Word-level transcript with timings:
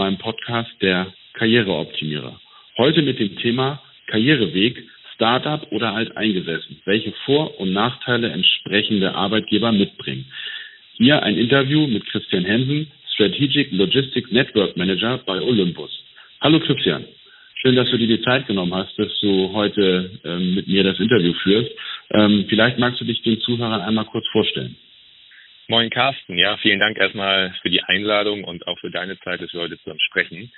Meinem 0.00 0.16
Podcast 0.16 0.70
der 0.80 1.12
Karriereoptimierer. 1.34 2.40
Heute 2.78 3.02
mit 3.02 3.18
dem 3.18 3.36
Thema 3.36 3.82
Karriereweg, 4.06 4.82
Startup 5.14 5.70
oder 5.72 5.92
alteingesessen, 5.92 6.80
welche 6.86 7.12
Vor- 7.26 7.60
und 7.60 7.74
Nachteile 7.74 8.30
entsprechende 8.30 9.14
Arbeitgeber 9.14 9.72
mitbringen. 9.72 10.24
Hier 10.94 11.22
ein 11.22 11.36
Interview 11.36 11.86
mit 11.86 12.06
Christian 12.06 12.46
Hensen, 12.46 12.90
Strategic 13.12 13.72
Logistics 13.72 14.32
Network 14.32 14.74
Manager 14.74 15.18
bei 15.26 15.38
Olympus. 15.38 15.90
Hallo 16.40 16.60
Christian. 16.60 17.04
Schön, 17.56 17.76
dass 17.76 17.90
du 17.90 17.98
dir 17.98 18.08
die 18.08 18.22
Zeit 18.22 18.46
genommen 18.46 18.72
hast, 18.72 18.98
dass 18.98 19.12
du 19.20 19.52
heute 19.52 20.18
ähm, 20.24 20.54
mit 20.54 20.66
mir 20.66 20.82
das 20.82 20.98
Interview 20.98 21.34
führst. 21.42 21.72
Ähm, 22.12 22.46
vielleicht 22.48 22.78
magst 22.78 23.02
du 23.02 23.04
dich 23.04 23.20
den 23.20 23.38
Zuhörern 23.42 23.82
einmal 23.82 24.06
kurz 24.06 24.26
vorstellen. 24.28 24.76
Moin 25.70 25.88
Carsten, 25.88 26.36
ja, 26.36 26.56
vielen 26.56 26.80
Dank 26.80 26.98
erstmal 26.98 27.54
für 27.62 27.70
die 27.70 27.80
Einladung 27.80 28.42
und 28.42 28.66
auch 28.66 28.76
für 28.80 28.90
deine 28.90 29.16
Zeit, 29.20 29.40
dass 29.40 29.52
wir 29.52 29.60
heute 29.60 29.78
zusammen 29.78 30.00
sprechen. 30.00 30.50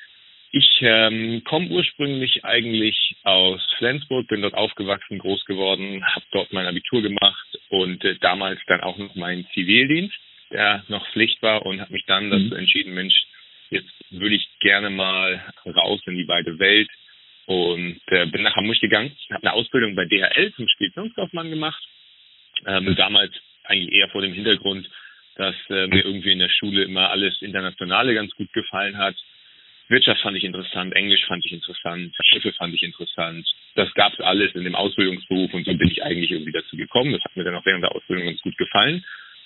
Ich 0.53 0.79
ähm, 0.81 1.43
komme 1.45 1.69
ursprünglich 1.69 2.47
eigentlich 2.47 3.15
aus 3.23 3.61
Flensburg, 3.77 4.27
bin 4.29 4.41
dort 4.41 4.55
aufgewachsen, 4.55 5.19
groß 5.19 5.45
geworden, 5.45 6.03
habe 6.03 6.25
dort 6.31 6.55
mein 6.55 6.67
Abitur 6.67 7.03
gemacht 7.03 7.59
und 7.69 8.03
äh, 8.07 8.17
damals 8.23 8.59
dann 8.69 8.81
auch 8.81 8.97
noch 8.97 9.15
meinen 9.15 9.47
Zivildienst, 9.53 10.17
der 10.51 10.83
noch 10.89 11.07
Pflicht 11.11 11.43
war 11.43 11.67
und 11.67 11.83
habe 11.83 11.93
mich 11.93 12.07
dann 12.07 12.31
dazu 12.31 12.47
mhm. 12.47 12.61
entschieden, 12.61 12.95
Mensch, 12.95 13.27
jetzt 13.69 13.93
würde 14.09 14.37
ich 14.37 14.49
gerne 14.61 14.89
mal 14.89 15.43
raus 15.67 16.01
in 16.07 16.17
die 16.17 16.27
weite 16.27 16.59
Welt 16.59 16.89
und 17.45 18.01
äh, 18.07 18.25
bin 18.29 18.41
nach 18.45 18.57
Hamburg 18.57 18.81
gegangen, 18.81 19.15
habe 19.31 19.43
eine 19.43 19.53
Ausbildung 19.53 19.95
bei 19.95 20.07
DHL 20.07 20.55
zum 20.55 20.67
Speditionskaufmann 20.69 21.51
gemacht. 21.51 21.85
Ähm, 22.65 22.95
damals 22.97 23.35
eigentlich 23.65 23.93
eher 23.95 24.09
vor 24.09 24.23
dem 24.23 24.33
Hintergrund, 24.33 24.89
dass 25.37 25.55
äh, 25.71 25.87
mir 25.87 26.05
irgendwie 26.05 26.33
in 26.33 26.39
der 26.39 26.51
Schule 26.51 26.85
immer 26.85 27.11
alles 27.11 27.41
Internationale 27.41 28.15
ganz 28.15 28.33
gut 28.35 28.53
gefallen 28.53 28.99
hat. 28.99 29.17
Wirtschaft 29.89 30.23
fand 30.23 30.37
ich 30.37 30.45
interessant, 30.45 30.95
Englisch 30.95 31.25
fand 31.27 31.45
ich 31.45 31.53
interessant, 31.53 32.15
Schiffe 32.25 32.53
fand 32.53 32.75
ich 32.75 32.83
interessant. 32.83 33.47
Das 33.75 33.93
gab 33.95 34.13
es 34.15 34.21
alles 34.21 34.55
in 34.55 34.65
dem 34.65 34.75
Ausbildungsberuf 34.75 35.53
und 35.53 35.67
so 35.67 35.75
bin 35.75 35.91
ich 35.91 36.03
eigentlich 36.03 36.31
irgendwie 36.31 36.53
dazu 36.53 36.77
gekommen. 36.77 37.13
Das 37.13 37.23
hat 37.25 37.37
mir 37.37 37.45
dann 37.45 37.55
auch 37.55 37.67
während 37.67 37.83
der 37.83 37.95
Ausbildung 37.95 38.27
ganz 38.27 38.41
gut 38.41 38.57
gefallen. 38.57 39.05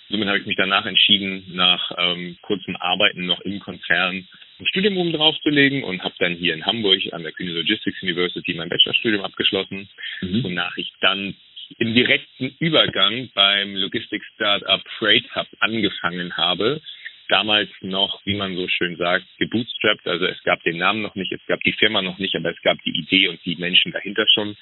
Somit 0.08 0.28
habe 0.28 0.38
ich 0.38 0.46
mich 0.46 0.56
danach 0.56 0.86
entschieden, 0.86 1.44
nach 1.52 1.90
ähm, 1.98 2.36
kurzem 2.42 2.76
Arbeiten 2.76 3.26
noch 3.26 3.40
im 3.40 3.58
Konzern 3.58 4.28
ein 4.58 4.66
Studium 4.68 4.96
oben 4.98 5.12
draufzulegen 5.12 5.82
und 5.82 6.02
habe 6.02 6.14
dann 6.18 6.34
hier 6.34 6.54
in 6.54 6.64
Hamburg 6.64 7.00
an 7.12 7.22
der 7.22 7.32
Kühne 7.32 7.52
Logistics 7.52 8.02
University 8.02 8.54
mein 8.54 8.68
Bachelorstudium 8.68 9.24
abgeschlossen, 9.24 9.88
mhm. 10.20 10.44
wonach 10.44 10.76
ich 10.76 10.92
dann 11.00 11.34
im 11.78 11.94
direkten 11.94 12.54
Übergang 12.58 13.30
beim 13.34 13.74
Logistik-Startup 13.74 14.82
Freight 14.98 15.24
Hub 15.34 15.46
angefangen 15.60 16.36
habe. 16.36 16.80
Damals 17.28 17.68
noch, 17.80 18.20
wie 18.24 18.36
man 18.36 18.56
so 18.56 18.68
schön 18.68 18.96
sagt, 18.96 19.26
gebootstrapped. 19.38 20.06
Also 20.06 20.26
es 20.26 20.42
gab 20.44 20.62
den 20.62 20.78
Namen 20.78 21.02
noch 21.02 21.14
nicht, 21.14 21.32
es 21.32 21.44
gab 21.46 21.60
die 21.62 21.72
Firma 21.72 22.02
noch 22.02 22.18
nicht, 22.18 22.34
aber 22.36 22.50
es 22.50 22.62
gab 22.62 22.78
die 22.82 22.96
Idee 22.96 23.28
und 23.28 23.44
die 23.44 23.56
Menschen 23.56 23.92
dahinter 23.92 24.26
schon 24.32 24.56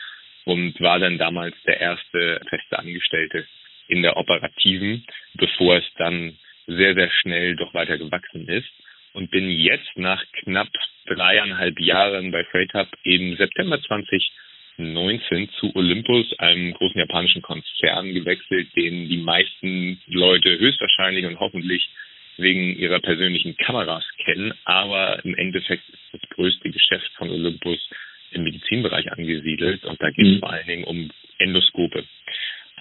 und 0.44 0.80
war 0.80 0.98
dann 0.98 1.18
damals 1.18 1.54
der 1.66 1.80
erste 1.80 2.40
feste 2.48 2.78
Angestellte 2.78 3.46
in 3.88 4.02
der 4.02 4.16
operativen, 4.16 5.04
bevor 5.34 5.76
es 5.76 5.84
dann 5.98 6.38
sehr, 6.66 6.94
sehr 6.94 7.10
schnell 7.10 7.56
doch 7.56 7.74
weiter 7.74 7.98
gewachsen 7.98 8.48
ist 8.48 8.70
und 9.12 9.30
bin 9.30 9.50
jetzt 9.50 9.96
nach 9.96 10.22
knapp 10.42 10.68
dreieinhalb 11.06 11.78
Jahren 11.80 12.30
bei 12.30 12.44
Freight 12.44 12.72
Hub 12.74 12.88
im 13.04 13.36
September 13.36 13.80
2019 14.76 15.48
zu 15.60 15.74
Olympus, 15.74 16.26
einem 16.38 16.72
großen 16.74 16.98
japanischen 16.98 17.42
Konzern, 17.42 18.12
gewechselt, 18.12 18.68
den 18.76 19.08
die 19.08 19.18
meisten 19.18 20.00
Leute 20.06 20.58
höchstwahrscheinlich 20.58 21.26
und 21.26 21.38
hoffentlich 21.40 21.88
wegen 22.36 22.76
ihrer 22.76 23.00
persönlichen 23.00 23.56
Kameras 23.56 24.04
kennen. 24.24 24.52
Aber 24.64 25.24
im 25.24 25.34
Endeffekt 25.36 25.88
ist 25.88 26.02
das 26.12 26.20
größte 26.30 26.70
Geschäft 26.70 27.10
von 27.16 27.30
Olympus 27.30 27.78
im 28.32 28.42
Medizinbereich 28.42 29.12
angesiedelt 29.12 29.84
und 29.84 30.00
da 30.02 30.10
geht 30.10 30.26
es 30.26 30.34
mhm. 30.34 30.40
vor 30.40 30.50
allen 30.50 30.66
Dingen 30.66 30.84
um 30.84 31.10
Endoskope. 31.38 32.04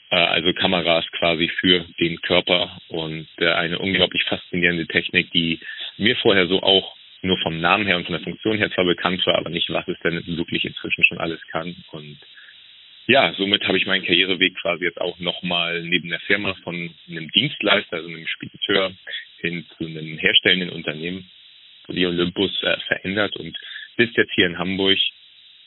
Äh, 0.10 0.16
also 0.16 0.54
Kameras 0.54 1.06
quasi 1.12 1.48
für 1.60 1.86
den 2.00 2.20
Körper 2.22 2.80
und 2.88 3.28
äh, 3.38 3.50
eine 3.50 3.80
unglaublich 3.80 4.24
faszinierende 4.24 4.88
Technik, 4.88 5.32
die 5.32 5.60
mir 5.98 6.16
vorher 6.18 6.48
so 6.48 6.62
auch 6.62 6.96
nur 7.24 7.38
vom 7.40 7.60
Namen 7.60 7.86
her 7.86 7.98
und 7.98 8.06
von 8.06 8.14
der 8.14 8.24
Funktion 8.24 8.58
her 8.58 8.72
zwar 8.72 8.86
bekannt 8.86 9.26
war, 9.26 9.36
aber 9.36 9.50
nicht, 9.50 9.70
was 9.70 9.88
es 9.88 10.00
denn 10.00 10.22
wirklich 10.38 10.66
inzwischen 10.66 11.04
schon 11.04 11.20
alles 11.20 11.42
kann. 11.52 11.76
Und 11.92 12.18
ja, 13.08 13.34
somit 13.38 13.68
habe 13.68 13.78
ich 13.78 13.86
meinen 13.86 14.06
Karriereweg 14.06 14.56
quasi 14.56 14.86
jetzt 14.86 15.02
auch 15.02 15.20
nochmal 15.20 15.84
neben 15.84 16.10
der 16.10 16.20
Firma 16.22 16.54
von 16.64 16.94
einem 17.10 17.30
Dienstleister, 17.32 17.98
also 17.98 18.10
einem 18.10 18.28
Spediteur, 18.28 18.94
hin 19.40 19.66
zu 19.78 19.86
einem 19.86 20.18
herstellenden 20.18 20.70
Unternehmen 20.70 21.30
wie 21.90 22.06
Olympus 22.06 22.52
äh, 22.64 22.78
verändert 22.88 23.36
und 23.36 23.58
bist 23.98 24.16
jetzt 24.16 24.32
hier 24.34 24.46
in 24.46 24.58
Hamburg 24.58 24.98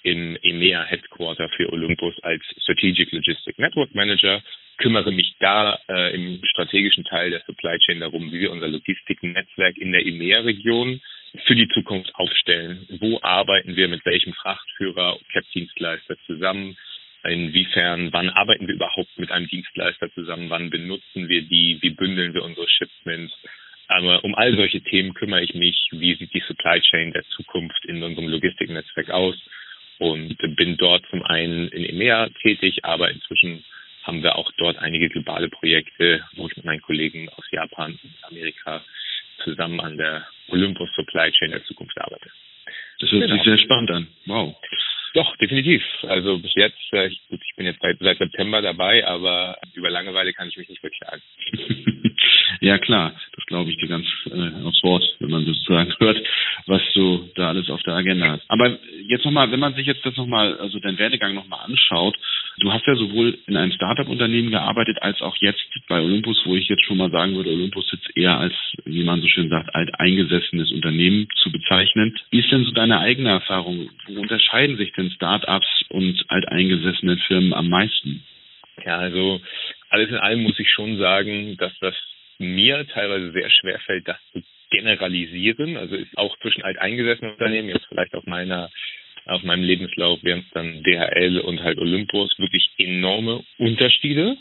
im 0.03 0.39
EMEA 0.41 0.85
Headquarter 0.85 1.49
für 1.51 1.71
Olympus 1.73 2.15
als 2.23 2.43
Strategic 2.63 3.13
Logistic 3.13 3.59
Network 3.59 3.95
Manager, 3.95 4.43
kümmere 4.79 5.11
mich 5.11 5.35
da 5.41 5.79
äh, 5.89 6.15
im 6.15 6.41
strategischen 6.45 7.05
Teil 7.05 7.31
der 7.31 7.43
Supply 7.45 7.77
Chain 7.79 8.01
darum, 8.01 8.33
wie 8.33 8.41
wir 8.41 8.53
unser 8.53 8.69
Logistiknetzwerk 8.69 9.77
in 9.77 9.93
der 9.93 10.07
EMEA-Region 10.07 11.01
für 11.45 11.55
die 11.55 11.69
Zukunft 11.69 12.15
aufstellen. 12.15 12.87
Wo 13.01 13.19
arbeiten 13.23 13.77
wir 13.77 13.89
mit 13.89 14.05
welchem 14.05 14.33
Frachtführer, 14.35 15.19
CAP-Dienstleister 15.33 16.17
zusammen? 16.27 16.77
Inwiefern, 17.25 18.13
wann 18.13 18.31
arbeiten 18.31 18.69
wir 18.69 18.75
überhaupt 18.75 19.19
mit 19.19 19.31
einem 19.31 19.49
Dienstleister 19.49 20.13
zusammen? 20.13 20.49
Wann 20.49 20.71
benutzen 20.71 21.29
wir 21.29 21.43
die? 21.43 21.79
Wie 21.81 21.91
bündeln 21.91 22.35
wir 22.35 22.45
unsere 22.45 22.69
Shipments? 22.69 23.35
Aber 23.89 24.25
um 24.25 24.35
all 24.35 24.57
solche 24.57 24.81
Themen 24.81 25.15
kümmere 25.15 25.43
ich 25.43 25.55
mich. 25.55 25.89
Wie 25.93 26.15
sieht 26.15 26.33
die 26.35 26.43
Supply 26.47 26.81
Chain 26.81 27.13
der 27.13 27.25
Zukunft 27.37 27.85
in 27.87 28.03
unserem 28.03 28.29
Logistiknetzwerk 28.29 29.11
aus? 29.11 29.37
und 29.99 30.37
bin 30.57 30.77
dort 30.77 31.05
zum 31.11 31.23
einen 31.23 31.69
in 31.69 31.85
EMEA 31.85 32.29
tätig, 32.43 32.85
aber 32.85 33.11
inzwischen 33.11 33.65
haben 34.03 34.23
wir 34.23 34.37
auch 34.37 34.53
dort 34.59 34.79
einige 34.79 35.09
globale 35.09 35.49
Projekte, 35.49 36.25
wo 36.37 36.47
ich 36.47 36.57
mit 36.57 36.65
meinen 36.65 36.83
Kollegen 36.83 37.29
aus 37.31 37.45
Japan 37.51 37.99
und 38.03 38.15
Amerika 38.23 38.85
zusammen 39.45 39.81
an 39.81 39.97
der 39.97 40.27
Olympus 40.49 40.89
Supply 40.95 41.31
Chain 41.33 41.51
der 41.51 41.65
Zukunft 41.65 41.99
arbeite. 42.01 42.31
Das 43.01 43.11
hört 43.11 43.23
genau. 43.23 43.35
sich 43.35 43.45
sehr 43.45 43.59
spannend 43.59 43.91
an. 43.91 44.07
Wow. 44.27 44.57
Doch, 45.17 45.35
definitiv. 45.39 45.83
Also 46.03 46.39
bis 46.39 46.55
jetzt, 46.55 46.93
äh, 46.93 47.09
gut, 47.31 47.41
ich 47.43 47.57
bin 47.57 47.65
jetzt 47.65 47.81
seit, 47.81 47.99
seit 48.01 48.19
September 48.19 48.61
dabei, 48.61 49.07
aber 49.07 49.57
über 49.73 49.89
Langeweile 49.89 50.35
kann 50.35 50.49
ich 50.49 50.59
mich 50.59 50.69
nicht 50.69 50.83
beklagen. 50.83 51.23
ja 52.61 52.77
klar, 52.77 53.15
das 53.35 53.47
glaube 53.47 53.71
ich 53.71 53.79
dir 53.79 53.89
ganz 53.89 54.07
äh, 54.27 54.63
aufs 54.63 54.83
Wort, 54.83 55.05
wenn 55.21 55.31
man 55.31 55.47
sozusagen 55.47 55.95
hört, 56.01 56.19
was 56.67 56.83
du 56.93 57.31
da 57.35 57.49
alles 57.49 57.71
auf 57.71 57.83
der 57.85 57.95
Agenda 57.95 58.33
hast. 58.33 58.45
Aber 58.49 58.79
jetzt 59.09 59.25
nochmal, 59.25 59.51
wenn 59.51 59.61
man 59.61 59.75
sich 59.75 59.87
jetzt 59.87 60.05
das 60.05 60.17
nochmal, 60.17 60.59
also 60.59 60.79
deinen 60.81 60.99
Werdegang 60.99 61.35
nochmal 61.35 61.65
anschaut, 61.65 62.17
du 62.59 62.73
hast 62.73 62.87
ja 62.87 62.95
sowohl 62.95 63.39
in 63.47 63.57
einem 63.57 63.73
Startup-Unternehmen 63.73 64.51
gearbeitet, 64.51 64.99
als 65.03 65.21
auch 65.21 65.37
jetzt 65.37 65.65
bei 65.89 66.01
Olympus, 66.01 66.41
wo 66.45 66.55
ich 66.55 66.69
jetzt 66.69 66.85
schon 66.85 66.97
mal 66.97 67.11
sagen 67.11 67.35
würde, 67.35 67.51
Olympus 67.51 67.89
sitzt 67.89 68.17
eher 68.17 68.39
als, 68.39 68.55
wie 68.85 69.05
man 69.05 69.21
so 69.21 69.29
schön 69.29 69.49
sagt, 69.49 69.75
alteingesessenes 69.75 70.73
Unternehmen 70.73 71.29
zu 71.43 71.51
bezeichnen. 71.53 72.17
Wie 72.31 72.41
ist 72.41 72.51
denn 72.51 72.65
so 72.65 72.73
deine 72.73 73.01
eigene 73.01 73.31
Erfahrung? 73.31 73.91
Wo 74.07 74.21
unterscheiden 74.21 74.77
sich 74.77 74.93
denn 74.93 75.11
Startups 75.11 75.69
und 75.91 76.25
alteingesessene 76.29 77.17
Firmen 77.27 77.53
am 77.53 77.69
meisten? 77.69 78.23
Ja, 78.85 78.99
also 78.99 79.41
alles 79.89 80.11
in 80.11 80.17
allem 80.17 80.43
muss 80.43 80.59
ich 80.59 80.71
schon 80.71 80.99
sagen, 80.99 81.57
dass 81.59 81.73
das 81.81 81.95
mir 82.39 82.87
teilweise 82.89 83.33
sehr 83.33 83.51
schwer 83.51 83.79
fällt, 83.81 84.07
das 84.09 84.19
zu 84.33 84.43
generalisieren. 84.71 85.77
Also 85.77 85.97
ist 85.97 86.17
auch 86.19 86.37
zwischen 86.39 86.63
alteingesessenen 86.63 87.33
Unternehmen, 87.33 87.69
jetzt 87.69 87.87
vielleicht 87.89 88.15
auf 88.15 88.27
meiner 88.27 88.71
auf 89.27 89.43
meinem 89.43 89.65
Lebenslauf 89.65 90.23
wären 90.23 90.41
es 90.41 90.51
dann 90.53 90.83
DHL 90.83 91.41
und 91.41 91.63
halt 91.63 91.79
Olympus 91.79 92.37
wirklich 92.39 92.71
enorme 92.79 93.45
Unterschiede, 93.59 94.37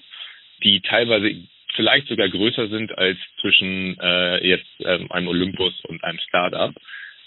die 0.64 0.82
teilweise 0.82 1.48
vielleicht 1.76 2.08
sogar 2.08 2.30
größer 2.30 2.70
sind 2.70 2.98
als 2.98 3.18
zwischen 3.42 3.98
äh, 4.00 4.48
jetzt 4.48 4.70
ähm, 4.80 5.12
einem 5.12 5.28
Olympus 5.28 5.74
und 5.86 6.04
einem 6.04 6.20
Startup. 6.20 6.74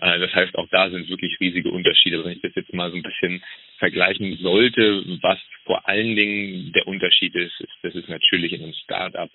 Äh, 0.01 0.19
das 0.21 0.35
heißt, 0.35 0.55
auch 0.57 0.69
da 0.71 0.91
sind 0.91 1.09
wirklich 1.09 1.39
riesige 1.41 1.71
Unterschiede. 1.71 2.25
Wenn 2.25 2.33
ich 2.33 2.43
das 2.43 2.55
jetzt 2.55 2.73
mal 2.73 2.91
so 2.91 2.97
ein 2.97 3.03
bisschen 3.03 3.43
vergleichen 3.79 4.39
sollte, 4.39 5.05
was 5.23 5.39
vor 5.65 5.89
allen 5.89 6.17
Dingen 6.17 6.73
der 6.73 6.87
Unterschied 6.87 7.35
ist, 7.35 7.61
ist, 7.61 7.77
dass 7.83 7.95
es 7.95 8.09
natürlich 8.09 8.53
in 8.53 8.63
einem 8.63 8.75
Startup 8.85 9.31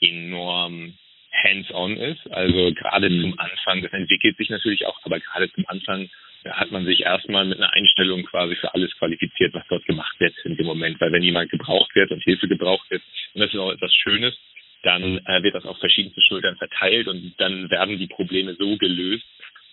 enorm 0.00 0.94
hands-on 1.42 1.96
ist. 1.96 2.26
Also 2.30 2.72
gerade 2.74 3.08
zum 3.08 3.38
Anfang, 3.38 3.82
das 3.82 3.92
entwickelt 3.92 4.36
sich 4.36 4.50
natürlich 4.50 4.86
auch, 4.86 4.98
aber 5.04 5.20
gerade 5.20 5.50
zum 5.52 5.64
Anfang 5.68 6.08
hat 6.52 6.70
man 6.70 6.84
sich 6.84 7.00
erstmal 7.00 7.44
mit 7.44 7.58
einer 7.58 7.72
Einstellung 7.72 8.24
quasi 8.24 8.56
für 8.56 8.72
alles 8.74 8.94
qualifiziert, 8.98 9.54
was 9.54 9.66
dort 9.68 9.84
gemacht 9.86 10.18
wird 10.18 10.34
in 10.44 10.56
dem 10.56 10.66
Moment. 10.66 11.00
Weil 11.00 11.12
wenn 11.12 11.22
jemand 11.22 11.50
gebraucht 11.50 11.94
wird 11.94 12.10
und 12.10 12.22
Hilfe 12.22 12.48
gebraucht 12.48 12.90
wird, 12.90 13.02
und 13.34 13.40
das 13.40 13.52
ist 13.52 13.58
auch 13.58 13.72
etwas 13.72 13.94
Schönes, 13.94 14.36
dann 14.82 15.18
äh, 15.18 15.42
wird 15.42 15.54
das 15.54 15.64
auf 15.64 15.78
verschiedene 15.78 16.14
Schultern 16.22 16.56
verteilt 16.56 17.08
und 17.08 17.34
dann 17.38 17.70
werden 17.70 17.98
die 17.98 18.06
Probleme 18.06 18.54
so 18.54 18.76
gelöst. 18.76 19.24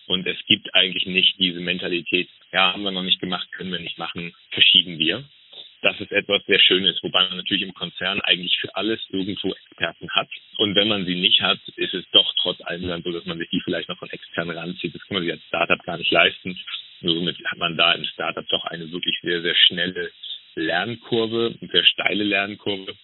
Und 0.06 0.26
es 0.26 0.36
gibt 0.46 0.74
eigentlich 0.74 1.06
nicht 1.06 1.38
diese 1.38 1.60
Mentalität, 1.60 2.28
ja, 2.52 2.72
haben 2.72 2.82
wir 2.82 2.90
noch 2.90 3.02
nicht 3.02 3.20
gemacht, 3.20 3.50
können 3.52 3.72
wir 3.72 3.78
nicht 3.78 3.96
machen, 3.96 4.34
verschieben 4.50 4.98
wir. 4.98 5.24
Das 5.84 6.00
ist 6.00 6.12
etwas 6.12 6.42
sehr 6.46 6.58
Schönes, 6.60 6.98
wobei 7.02 7.28
man 7.28 7.36
natürlich 7.36 7.62
im 7.62 7.74
Konzern 7.74 8.22
eigentlich 8.22 8.56
für 8.58 8.74
alles 8.74 8.98
irgendwo 9.10 9.52
Experten 9.52 10.08
hat. 10.12 10.30
Und 10.56 10.74
wenn 10.74 10.88
man 10.88 11.04
sie 11.04 11.14
nicht 11.14 11.42
hat, 11.42 11.58
ist 11.76 11.92
es 11.92 12.06
doch 12.10 12.32
trotz 12.40 12.58
allem 12.62 12.88
dann 12.88 13.02
so, 13.02 13.12
dass 13.12 13.26
man 13.26 13.36
sich 13.36 13.50
die 13.50 13.60
vielleicht 13.60 13.90
noch 13.90 13.98
von 13.98 14.08
extern 14.08 14.48
ranzieht. 14.48 14.94
Das 14.94 15.02
kann 15.02 15.16
man 15.16 15.24
sich 15.24 15.32
als 15.32 15.44
Startup 15.44 15.82
gar 15.84 15.98
nicht 15.98 16.10
leisten. 16.10 16.58
Nur 17.02 17.16
somit 17.16 17.36
hat 17.44 17.58
man 17.58 17.76
da 17.76 17.92
im 17.92 18.06
Startup 18.06 18.48
doch 18.48 18.64
eine 18.64 18.90
wirklich 18.92 19.18
sehr, 19.20 19.42
sehr 19.42 19.54
schnelle 19.54 20.10
Lernkurve, 20.54 21.54
eine 21.60 21.70
sehr 21.70 21.84
steile 21.84 22.24
Lernkurve, 22.24 22.96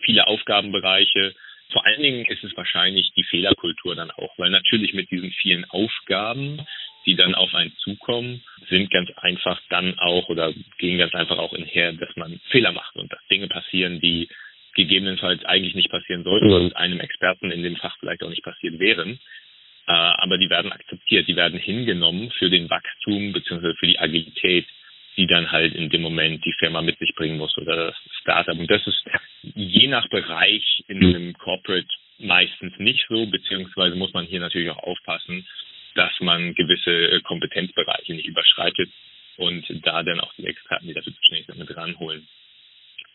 viele 0.00 0.26
Aufgabenbereiche. 0.26 1.34
Vor 1.70 1.84
allen 1.84 2.00
Dingen 2.00 2.24
ist 2.24 2.42
es 2.42 2.56
wahrscheinlich 2.56 3.12
die 3.14 3.24
Fehlerkultur 3.24 3.94
dann 3.94 4.10
auch, 4.10 4.32
weil 4.38 4.48
natürlich 4.48 4.94
mit 4.94 5.10
diesen 5.10 5.32
vielen 5.32 5.66
Aufgaben 5.66 6.66
die 7.06 7.16
dann 7.16 7.34
auf 7.34 7.54
einen 7.54 7.72
zukommen, 7.78 8.42
sind 8.68 8.90
ganz 8.90 9.10
einfach 9.16 9.60
dann 9.70 9.98
auch 9.98 10.28
oder 10.28 10.52
gehen 10.78 10.98
ganz 10.98 11.14
einfach 11.14 11.38
auch 11.38 11.52
inher, 11.52 11.92
dass 11.94 12.14
man 12.16 12.40
Fehler 12.50 12.72
macht 12.72 12.96
und 12.96 13.12
dass 13.12 13.26
Dinge 13.30 13.48
passieren, 13.48 14.00
die 14.00 14.28
gegebenenfalls 14.74 15.44
eigentlich 15.44 15.74
nicht 15.74 15.90
passieren 15.90 16.24
sollten 16.24 16.52
und 16.52 16.76
einem 16.76 17.00
Experten 17.00 17.50
in 17.50 17.62
dem 17.62 17.76
Fach 17.76 17.96
vielleicht 17.98 18.22
auch 18.22 18.30
nicht 18.30 18.44
passiert 18.44 18.78
wären. 18.78 19.18
Äh, 19.86 19.92
aber 19.92 20.38
die 20.38 20.50
werden 20.50 20.72
akzeptiert, 20.72 21.26
die 21.26 21.36
werden 21.36 21.58
hingenommen 21.58 22.30
für 22.38 22.50
den 22.50 22.70
Wachstum 22.70 23.32
bzw. 23.32 23.74
für 23.74 23.86
die 23.86 23.98
Agilität, 23.98 24.66
die 25.16 25.26
dann 25.26 25.50
halt 25.50 25.74
in 25.74 25.90
dem 25.90 26.02
Moment 26.02 26.44
die 26.44 26.54
Firma 26.58 26.82
mit 26.82 26.98
sich 26.98 27.14
bringen 27.16 27.38
muss 27.38 27.56
oder 27.58 27.74
das 27.76 27.96
Startup. 28.20 28.56
Und 28.56 28.70
das 28.70 28.86
ist 28.86 29.02
je 29.42 29.88
nach 29.88 30.08
Bereich 30.08 30.84
in 30.86 31.04
einem 31.04 31.32
Corporate 31.34 31.88
meistens 32.18 32.78
nicht 32.78 33.06
so, 33.08 33.26
beziehungsweise 33.26 33.96
muss 33.96 34.12
man 34.12 34.26
hier 34.26 34.40
natürlich 34.40 34.70
auch 34.70 34.82
aufpassen, 34.82 35.46
dass 35.94 36.12
man 36.20 36.54
gewisse 36.54 36.90
äh, 36.90 37.20
Kompetenzbereiche 37.22 38.14
nicht 38.14 38.28
überschreitet 38.28 38.90
und 39.36 39.64
da 39.84 40.02
dann 40.02 40.20
auch 40.20 40.32
die 40.34 40.46
Experten, 40.46 40.86
die 40.86 40.94
dafür 40.94 41.14
zuständig 41.14 41.46
sind, 41.46 41.58
mit 41.58 41.76
ranholen. 41.76 42.28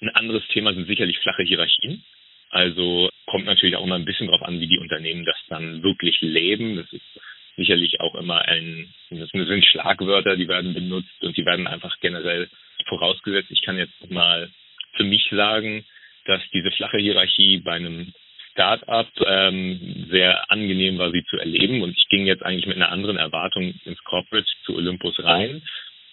Ein 0.02 0.10
anderes 0.10 0.46
Thema 0.50 0.74
sind 0.74 0.88
sicherlich 0.88 1.20
flache 1.20 1.44
Hierarchien. 1.44 2.04
Also 2.50 3.10
kommt 3.26 3.46
natürlich 3.46 3.76
auch 3.76 3.84
immer 3.84 3.96
ein 3.96 4.06
bisschen 4.06 4.28
darauf 4.28 4.44
an, 4.44 4.60
wie 4.60 4.68
die 4.68 4.80
Unternehmen 4.80 5.26
das 5.26 5.38
dann 5.50 5.84
wirklich 5.84 6.20
leben. 6.22 6.78
Das 6.78 6.92
ist 6.92 7.22
sicherlich 7.58 8.00
auch 8.02 8.16
immer 8.16 8.42
ein, 8.46 8.94
das 9.10 9.30
sind 9.30 9.66
Schlagwörter, 9.66 10.36
die 10.36 10.48
werden 10.48 10.74
benutzt 10.74 11.22
und 11.22 11.38
die 11.38 11.46
werden 11.46 11.68
einfach 11.68 11.98
generell 12.02 12.50
vorausgesetzt. 12.88 13.52
Ich 13.52 13.62
kann 13.62 13.78
jetzt 13.78 14.10
mal 14.10 14.50
für 14.94 15.04
mich 15.04 15.28
sagen, 15.32 15.86
dass 16.26 16.42
diese 16.54 16.72
flache 16.72 16.98
Hierarchie 16.98 17.60
bei 17.60 17.74
einem 17.74 18.14
Start-up 18.56 19.08
ähm, 19.28 20.08
sehr 20.10 20.50
angenehm 20.50 20.98
war, 20.98 21.12
sie 21.12 21.26
zu 21.26 21.38
erleben. 21.38 21.82
Und 21.82 21.96
ich 21.98 22.08
ging 22.10 22.26
jetzt 22.26 22.44
eigentlich 22.44 22.68
mit 22.68 22.78
einer 22.78 22.92
anderen 22.92 23.18
Erwartung 23.18 23.74
ins 23.84 24.02
Corporate 24.06 24.48
zu 24.64 24.76
Olympus 24.76 25.22
rein, 25.22 25.62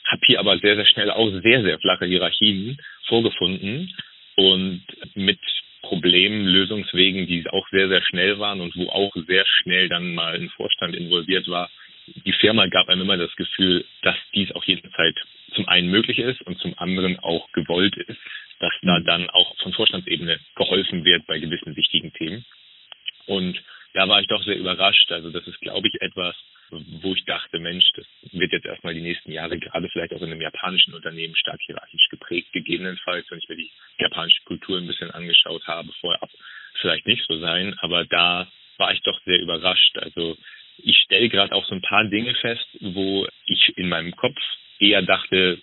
habe 0.05 0.23
hier 0.27 0.41
aber 0.41 0.59
sehr, 0.59 0.75
sehr 0.75 0.87
schnell 0.87 1.11
auch 1.11 1.31
sehr, 1.43 1.63
sehr 1.63 1.79
flache 1.79 2.07
Hierarchien 2.07 2.79
vorgefunden 3.07 3.95
und 4.37 4.83
mit 5.15 5.39
Problemen, 5.83 6.47
Lösungswegen, 6.47 7.27
die 7.27 7.49
auch 7.49 7.67
sehr, 7.71 7.89
sehr 7.89 8.03
schnell 8.03 8.39
waren 8.39 8.61
und 8.61 8.75
wo 8.77 8.89
auch 8.89 9.13
sehr 9.27 9.45
schnell 9.47 9.89
dann 9.89 10.15
mal 10.15 10.35
ein 10.35 10.49
Vorstand 10.51 10.97
involviert 10.97 11.49
war. 11.49 11.71
Die 12.25 12.33
Firma 12.33 12.67
gab 12.67 12.89
einem 12.89 13.03
immer 13.03 13.17
das 13.17 13.35
Gefühl, 13.37 13.85
dass 14.03 14.17
dies 14.35 14.51
auch 14.53 14.65
jederzeit 14.65 15.15
zum 15.55 15.69
einen 15.69 15.89
möglich 15.89 16.19
ist 16.19 16.43
und 16.43 16.59
zum 16.59 16.77
anderen 16.79 17.19
auch 17.21 17.51
gewollt 17.53 17.97
ist 17.97 18.19
dass 18.63 18.73
da 18.83 19.01
mhm. 19.01 19.05
dann 19.05 19.31
auch 19.31 19.57
von 19.59 19.73
Vorstandsebene 19.73 20.39
geholfen 20.55 21.05
wird 21.05 21.27
bei 21.27 21.39
gewissen 21.41 21.75
wichtigen 21.75 22.13
Themen. 22.13 22.45
Und 23.27 23.61
da 23.93 24.09
war 24.09 24.21
ich 24.21 24.29
doch 24.29 24.43
sehr 24.45 24.57
überrascht. 24.57 25.11
Also 25.11 25.31
das 25.31 25.47
ist, 25.49 25.61
glaube 25.61 25.89
ich, 25.89 26.01
etwas, 26.01 26.37
wo 26.71 27.13
ich 27.13 27.25
dachte, 27.25 27.59
Mensch, 27.59 27.85
das 27.97 28.07
wird 28.31 28.53
jetzt 28.53 28.65
erstmal 28.65 28.95
die 28.95 29.03
nächsten 29.03 29.33
Jahre 29.33 29.59
gerade 29.59 29.89
vielleicht 29.89 30.15
auch 30.15 30.23
in 30.23 30.31
einem 30.31 30.41
japanischen 30.41 30.95
Unternehmen 30.95 31.35
stark 31.37 31.61
hierarchisch 31.61 32.07
geprägt, 32.09 32.53
gegebenenfalls, 32.53 33.27
wenn 33.31 33.39
ich 33.39 33.49
mir 33.49 33.57
die 33.57 33.71
japanische 33.99 34.43
Kultur 34.45 34.79
ein 34.79 34.87
bisschen 34.87 35.11
angeschaut 35.11 35.67
habe, 35.67 35.93
vorab 36.01 36.31
vielleicht 36.81 37.07
nicht 37.07 37.25
so 37.27 37.39
sein. 37.41 37.75
Aber 37.81 38.05
da 38.05 38.47
war 38.79 38.93
ich 38.93 39.03
doch 39.03 39.21
sehr 39.25 39.41
überrascht. 39.41 39.99
Also 39.99 40.39
ich 40.79 40.97
stelle 40.99 41.29
gerade 41.29 41.53
auch 41.53 41.67
so 41.67 41.75
ein 41.75 41.83
paar 41.83 42.05
Dinge 42.05 42.35
fest, 42.37 42.67
wo 42.81 43.27
ich 43.47 43.77
in 43.77 43.89
meinem 43.89 44.15
Kopf 44.15 44.39
eher 44.79 45.03
dachte, 45.03 45.61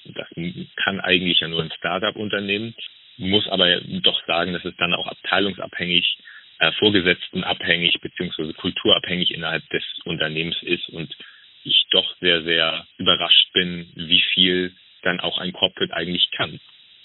kann 0.84 1.00
eigentlich 1.00 1.40
ja 1.40 1.48
nur 1.48 1.62
ein 1.62 1.72
Startup-Unternehmen, 1.78 2.76
muss 3.18 3.48
aber 3.48 3.82
doch 3.82 4.26
sagen, 4.26 4.54
dass 4.54 4.66
es 4.66 4.76
dann 4.78 4.94
auch 4.94 5.08
abteilungsabhängig, 5.08 6.18
äh, 6.60 6.72
vorgesetztenabhängig 6.74 8.00
beziehungsweise 8.02 8.54
kulturabhängig 8.54 9.32
innerhalb 9.32 9.68
des 9.70 9.84
Unternehmens 10.06 10.62
ist 10.64 10.90
und 10.90 11.16
ich 11.64 11.86
doch 11.92 12.16
sehr, 12.20 12.44
sehr 12.44 12.88
überrascht 12.98 13.52
bin, 13.54 13.92
wie 13.96 14.24
viel 14.34 14.74
dann 15.04 15.20
auch 15.20 15.38
ein 15.38 15.54
Corporate 15.54 15.94
eigentlich 15.94 16.30
kann 16.32 16.60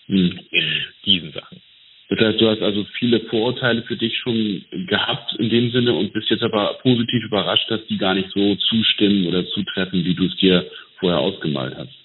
mhm. 0.07 0.41
in 0.51 0.85
diesen 1.05 1.33
Sachen. 1.33 1.61
Das 2.09 2.19
heißt, 2.19 2.41
du 2.41 2.49
hast 2.49 2.61
also 2.61 2.85
viele 2.99 3.21
Vorurteile 3.21 3.83
für 3.83 3.97
dich 3.97 4.17
schon 4.19 4.65
gehabt 4.71 5.35
in 5.39 5.49
dem 5.49 5.71
Sinne 5.73 5.95
und 5.95 6.13
bist 6.13 6.29
jetzt 6.31 6.43
aber 6.43 6.75
positiv 6.83 7.25
überrascht, 7.25 7.71
dass 7.71 7.85
die 7.87 7.97
gar 7.97 8.15
nicht 8.15 8.31
so 8.31 8.55
zustimmen 8.57 9.27
oder 9.27 9.47
zutreffen, 9.47 10.05
wie 10.05 10.15
du 10.15 10.27
es 10.27 10.37
dir 10.37 10.71
vorher 10.99 11.19
ausgemalt 11.19 11.75
hast. 11.77 12.04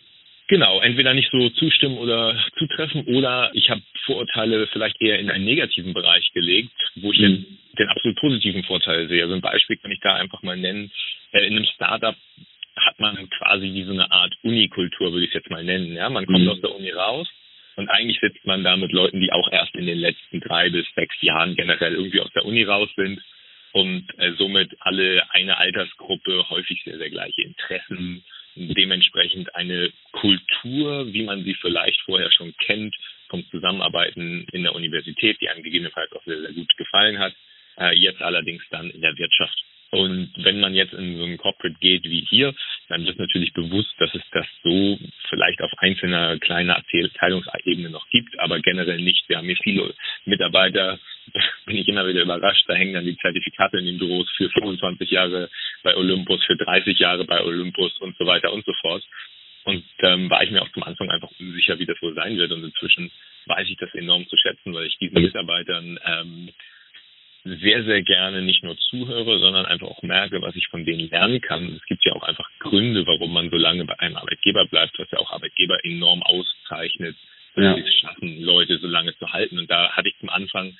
Genau, 0.49 0.81
entweder 0.81 1.13
nicht 1.13 1.29
so 1.31 1.47
zustimmen 1.51 1.99
oder 1.99 2.35
zutreffen 2.57 3.03
oder 3.05 3.51
ich 3.53 3.69
habe 3.69 3.83
Vorurteile 4.05 4.65
vielleicht 4.73 4.99
eher 4.99 5.19
in 5.19 5.29
einen 5.29 5.45
negativen 5.45 5.93
Bereich 5.93 6.27
gelegt, 6.33 6.71
wo 6.95 7.11
ich 7.11 7.19
mhm. 7.19 7.45
den, 7.77 7.87
absolut 7.87 8.17
positiven 8.17 8.63
Vorteil 8.63 9.07
sehe. 9.07 9.21
Also 9.21 9.35
ein 9.35 9.41
Beispiel 9.41 9.77
kann 9.77 9.91
ich 9.91 9.99
da 9.99 10.15
einfach 10.15 10.41
mal 10.41 10.57
nennen. 10.57 10.91
Äh, 11.33 11.45
in 11.45 11.55
einem 11.55 11.65
Startup 11.75 12.15
hat 12.75 12.99
man 12.99 13.29
quasi 13.29 13.71
wie 13.73 13.83
so 13.83 13.91
eine 13.91 14.11
Art 14.11 14.33
Unikultur, 14.41 15.11
würde 15.11 15.25
ich 15.25 15.29
es 15.29 15.35
jetzt 15.35 15.51
mal 15.51 15.63
nennen. 15.63 15.93
Ja, 15.93 16.09
man 16.09 16.25
kommt 16.25 16.45
mhm. 16.45 16.49
aus 16.49 16.61
der 16.61 16.75
Uni 16.75 16.89
raus 16.89 17.29
und 17.75 17.87
eigentlich 17.89 18.19
sitzt 18.19 18.43
man 18.47 18.63
da 18.63 18.75
mit 18.75 18.91
Leuten, 18.91 19.19
die 19.19 19.31
auch 19.31 19.51
erst 19.51 19.75
in 19.75 19.85
den 19.85 19.99
letzten 19.99 20.39
drei 20.39 20.71
bis 20.71 20.87
sechs 20.95 21.15
Jahren 21.21 21.55
generell 21.55 21.93
irgendwie 21.93 22.21
aus 22.21 22.31
der 22.33 22.45
Uni 22.45 22.63
raus 22.63 22.89
sind 22.95 23.21
und 23.73 24.03
äh, 24.17 24.31
somit 24.39 24.75
alle 24.79 25.21
eine 25.29 25.59
Altersgruppe, 25.59 26.49
häufig 26.49 26.81
sehr, 26.85 26.97
sehr 26.97 27.11
gleiche 27.11 27.43
Interessen, 27.43 28.23
dementsprechend 28.55 29.55
eine 29.55 29.91
Kultur, 30.69 31.11
wie 31.13 31.23
man 31.23 31.43
sie 31.43 31.55
vielleicht 31.55 31.99
vorher 32.01 32.31
schon 32.31 32.53
kennt, 32.65 32.95
vom 33.29 33.43
Zusammenarbeiten 33.49 34.45
in 34.51 34.63
der 34.63 34.75
Universität, 34.75 35.39
die 35.41 35.49
einem 35.49 35.63
gegebenenfalls 35.63 36.11
auch 36.13 36.23
sehr, 36.25 36.41
sehr 36.41 36.53
gut 36.53 36.75
gefallen 36.77 37.19
hat, 37.19 37.33
äh, 37.77 37.95
jetzt 37.95 38.21
allerdings 38.21 38.63
dann 38.69 38.89
in 38.89 39.01
der 39.01 39.17
Wirtschaft. 39.17 39.57
Und 39.91 40.31
wenn 40.37 40.59
man 40.59 40.75
jetzt 40.75 40.93
in 40.93 41.17
so 41.17 41.23
ein 41.23 41.37
Corporate 41.37 41.75
geht 41.79 42.03
wie 42.03 42.21
hier, 42.29 42.53
dann 42.89 43.05
wird 43.07 43.17
natürlich 43.17 43.51
bewusst, 43.53 43.91
dass 43.97 44.13
es 44.13 44.21
das 44.31 44.45
so 44.63 44.99
vielleicht 45.29 45.61
auf 45.63 45.71
einzelner 45.77 46.37
kleiner 46.37 46.77
Abteilungsebene 46.77 47.89
noch 47.89 48.07
gibt, 48.09 48.37
aber 48.39 48.59
generell 48.59 49.01
nicht. 49.01 49.27
Wir 49.27 49.37
haben 49.37 49.47
hier 49.47 49.57
viele 49.63 49.93
Mitarbeiter, 50.25 50.99
bin 51.65 51.77
ich 51.77 51.87
immer 51.87 52.07
wieder 52.07 52.21
überrascht, 52.21 52.65
da 52.67 52.75
hängen 52.75 52.93
dann 52.93 53.05
die 53.05 53.17
Zertifikate 53.17 53.79
in 53.79 53.85
den 53.85 53.97
Büros 53.97 54.29
für 54.37 54.49
25 54.51 55.09
Jahre 55.09 55.49
bei 55.81 55.95
Olympus, 55.95 56.43
für 56.45 56.55
30 56.55 56.99
Jahre 56.99 57.25
bei 57.25 57.41
Olympus 57.41 57.97
und 57.97 58.15
so 58.17 58.27
weiter 58.27 58.53
und 58.53 58.65
so 58.65 58.73
fort. 58.81 59.03
Und 59.69 59.83
ähm, 59.99 60.29
war 60.29 60.43
ich 60.43 60.51
mir 60.51 60.61
auch 60.61 60.71
zum 60.71 60.83
Anfang 60.83 61.09
einfach 61.11 61.29
unsicher, 61.39 61.77
wie 61.77 61.85
das 61.85 62.01
wohl 62.01 62.15
sein 62.15 62.37
wird. 62.37 62.51
Und 62.51 62.63
inzwischen 62.63 63.11
weiß 63.45 63.69
ich 63.69 63.77
das 63.77 63.93
enorm 63.93 64.27
zu 64.27 64.35
schätzen, 64.37 64.73
weil 64.73 64.87
ich 64.87 64.97
diesen 64.97 65.21
Mitarbeitern 65.21 65.99
ähm, 66.05 66.49
sehr, 67.43 67.83
sehr 67.83 68.01
gerne 68.01 68.41
nicht 68.41 68.63
nur 68.63 68.77
zuhöre, 68.77 69.39
sondern 69.39 69.65
einfach 69.65 69.87
auch 69.87 70.01
merke, 70.01 70.41
was 70.41 70.55
ich 70.55 70.67
von 70.67 70.85
denen 70.85 71.09
lernen 71.09 71.39
kann. 71.39 71.75
Es 71.75 71.85
gibt 71.85 72.03
ja 72.03 72.13
auch 72.13 72.23
einfach 72.23 72.49
Gründe, 72.59 73.05
warum 73.05 73.31
man 73.31 73.49
so 73.49 73.57
lange 73.57 73.85
bei 73.85 73.97
einem 73.99 74.17
Arbeitgeber 74.17 74.65
bleibt, 74.65 74.97
was 74.97 75.09
ja 75.11 75.19
auch 75.19 75.31
Arbeitgeber 75.31 75.83
enorm 75.85 76.21
auszeichnet, 76.23 77.15
dass 77.55 77.63
ja. 77.63 77.75
sie 77.75 77.81
es 77.81 77.93
schaffen, 77.95 78.41
Leute 78.41 78.79
so 78.79 78.87
lange 78.87 79.15
zu 79.17 79.31
halten. 79.31 79.57
Und 79.57 79.69
da 79.69 79.91
hatte 79.91 80.09
ich 80.09 80.17
zum 80.19 80.29
Anfang 80.29 80.77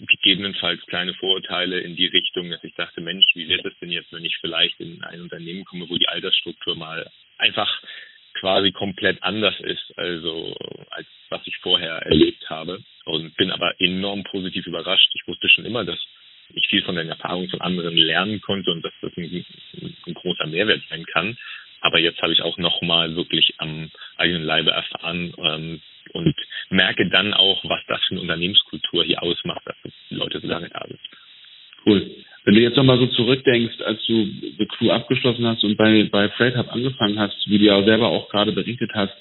gegebenenfalls 0.00 0.84
kleine 0.86 1.14
Vorurteile 1.14 1.80
in 1.80 1.94
die 1.94 2.06
Richtung, 2.06 2.50
dass 2.50 2.64
ich 2.64 2.74
dachte, 2.74 3.00
Mensch, 3.00 3.24
wie 3.34 3.48
wird 3.48 3.64
es 3.64 3.78
denn 3.80 3.90
jetzt, 3.90 4.12
wenn 4.12 4.24
ich 4.24 4.36
vielleicht 4.40 4.80
in 4.80 5.02
ein 5.04 5.20
Unternehmen 5.20 5.64
komme, 5.64 5.88
wo 5.88 5.96
die 5.96 6.08
Altersstruktur 6.08 6.74
mal 6.74 7.10
einfach 7.38 7.70
quasi 8.34 8.72
komplett 8.72 9.22
anders 9.22 9.58
ist, 9.60 9.92
also 9.96 10.56
als 10.90 11.06
was 11.30 11.40
ich 11.46 11.56
vorher 11.58 11.94
erlebt 12.02 12.48
habe. 12.50 12.82
Und 13.04 13.36
bin 13.36 13.50
aber 13.50 13.74
enorm 13.80 14.24
positiv 14.24 14.66
überrascht. 14.66 15.10
Ich 15.14 15.26
wusste 15.26 15.48
schon 15.48 15.66
immer, 15.66 15.84
dass 15.84 15.98
ich 16.54 16.66
viel 16.68 16.82
von 16.82 16.96
den 16.96 17.08
Erfahrungen 17.08 17.48
von 17.48 17.60
anderen 17.60 17.96
lernen 17.96 18.40
konnte 18.40 18.70
und 18.70 18.82
dass 18.82 18.92
das 19.02 19.12
ein, 19.16 19.44
ein 20.06 20.14
großer 20.14 20.46
Mehrwert 20.46 20.82
sein 20.88 21.04
kann. 21.06 21.36
Aber 21.80 21.98
jetzt 21.98 22.20
habe 22.22 22.32
ich 22.32 22.40
auch 22.40 22.56
nochmal 22.56 23.14
wirklich 23.14 23.54
am 23.58 23.90
eigenen 24.16 24.44
Leibe 24.44 24.70
erfahren 24.70 25.34
ähm, 25.38 25.82
und 26.12 26.34
merke 26.70 27.08
dann 27.10 27.34
auch, 27.34 27.62
was 27.64 27.80
das 27.88 28.02
für 28.04 28.12
eine 28.12 28.22
Unternehmenskultur 28.22 29.04
hier 29.04 29.22
ausmacht, 29.22 29.62
dass 29.66 29.76
die 30.10 30.14
Leute 30.14 30.40
so 30.40 30.46
lange 30.46 30.70
da 30.70 30.82
sind. 30.86 31.00
Cool. 31.84 32.23
Wenn 32.44 32.54
du 32.54 32.60
jetzt 32.60 32.76
nochmal 32.76 32.98
so 32.98 33.06
zurückdenkst, 33.06 33.80
als 33.84 34.04
du 34.06 34.26
The 34.58 34.66
Crew 34.66 34.90
abgeschlossen 34.90 35.46
hast 35.46 35.64
und 35.64 35.76
bei, 35.76 36.08
bei 36.10 36.28
Freight 36.30 36.56
Hub 36.56 36.72
angefangen 36.72 37.18
hast, 37.18 37.36
wie 37.46 37.58
du 37.58 37.64
ja 37.64 37.82
selber 37.82 38.08
auch 38.08 38.28
gerade 38.28 38.52
berichtet 38.52 38.90
hast, 38.94 39.14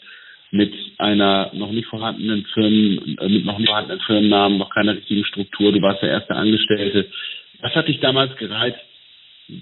mit 0.52 0.74
einer 0.98 1.50
noch 1.54 1.72
nicht 1.72 1.88
vorhandenen 1.88 2.46
Firmen, 2.54 3.18
äh, 3.18 3.30
mit 3.30 3.46
noch 3.46 3.58
nicht 3.58 3.70
vorhandenen 3.70 4.02
Firmennamen, 4.02 4.58
noch 4.58 4.70
keiner 4.70 4.96
richtigen 4.96 5.26
Struktur, 5.26 5.72
du 5.72 5.82
warst 5.82 6.04
der 6.04 6.10
erste 6.10 6.36
Angestellte. 6.36 7.08
Was 7.62 7.74
hat 7.74 7.88
dich 7.88 8.00
damals 8.02 8.36
gereizt, 8.36 8.80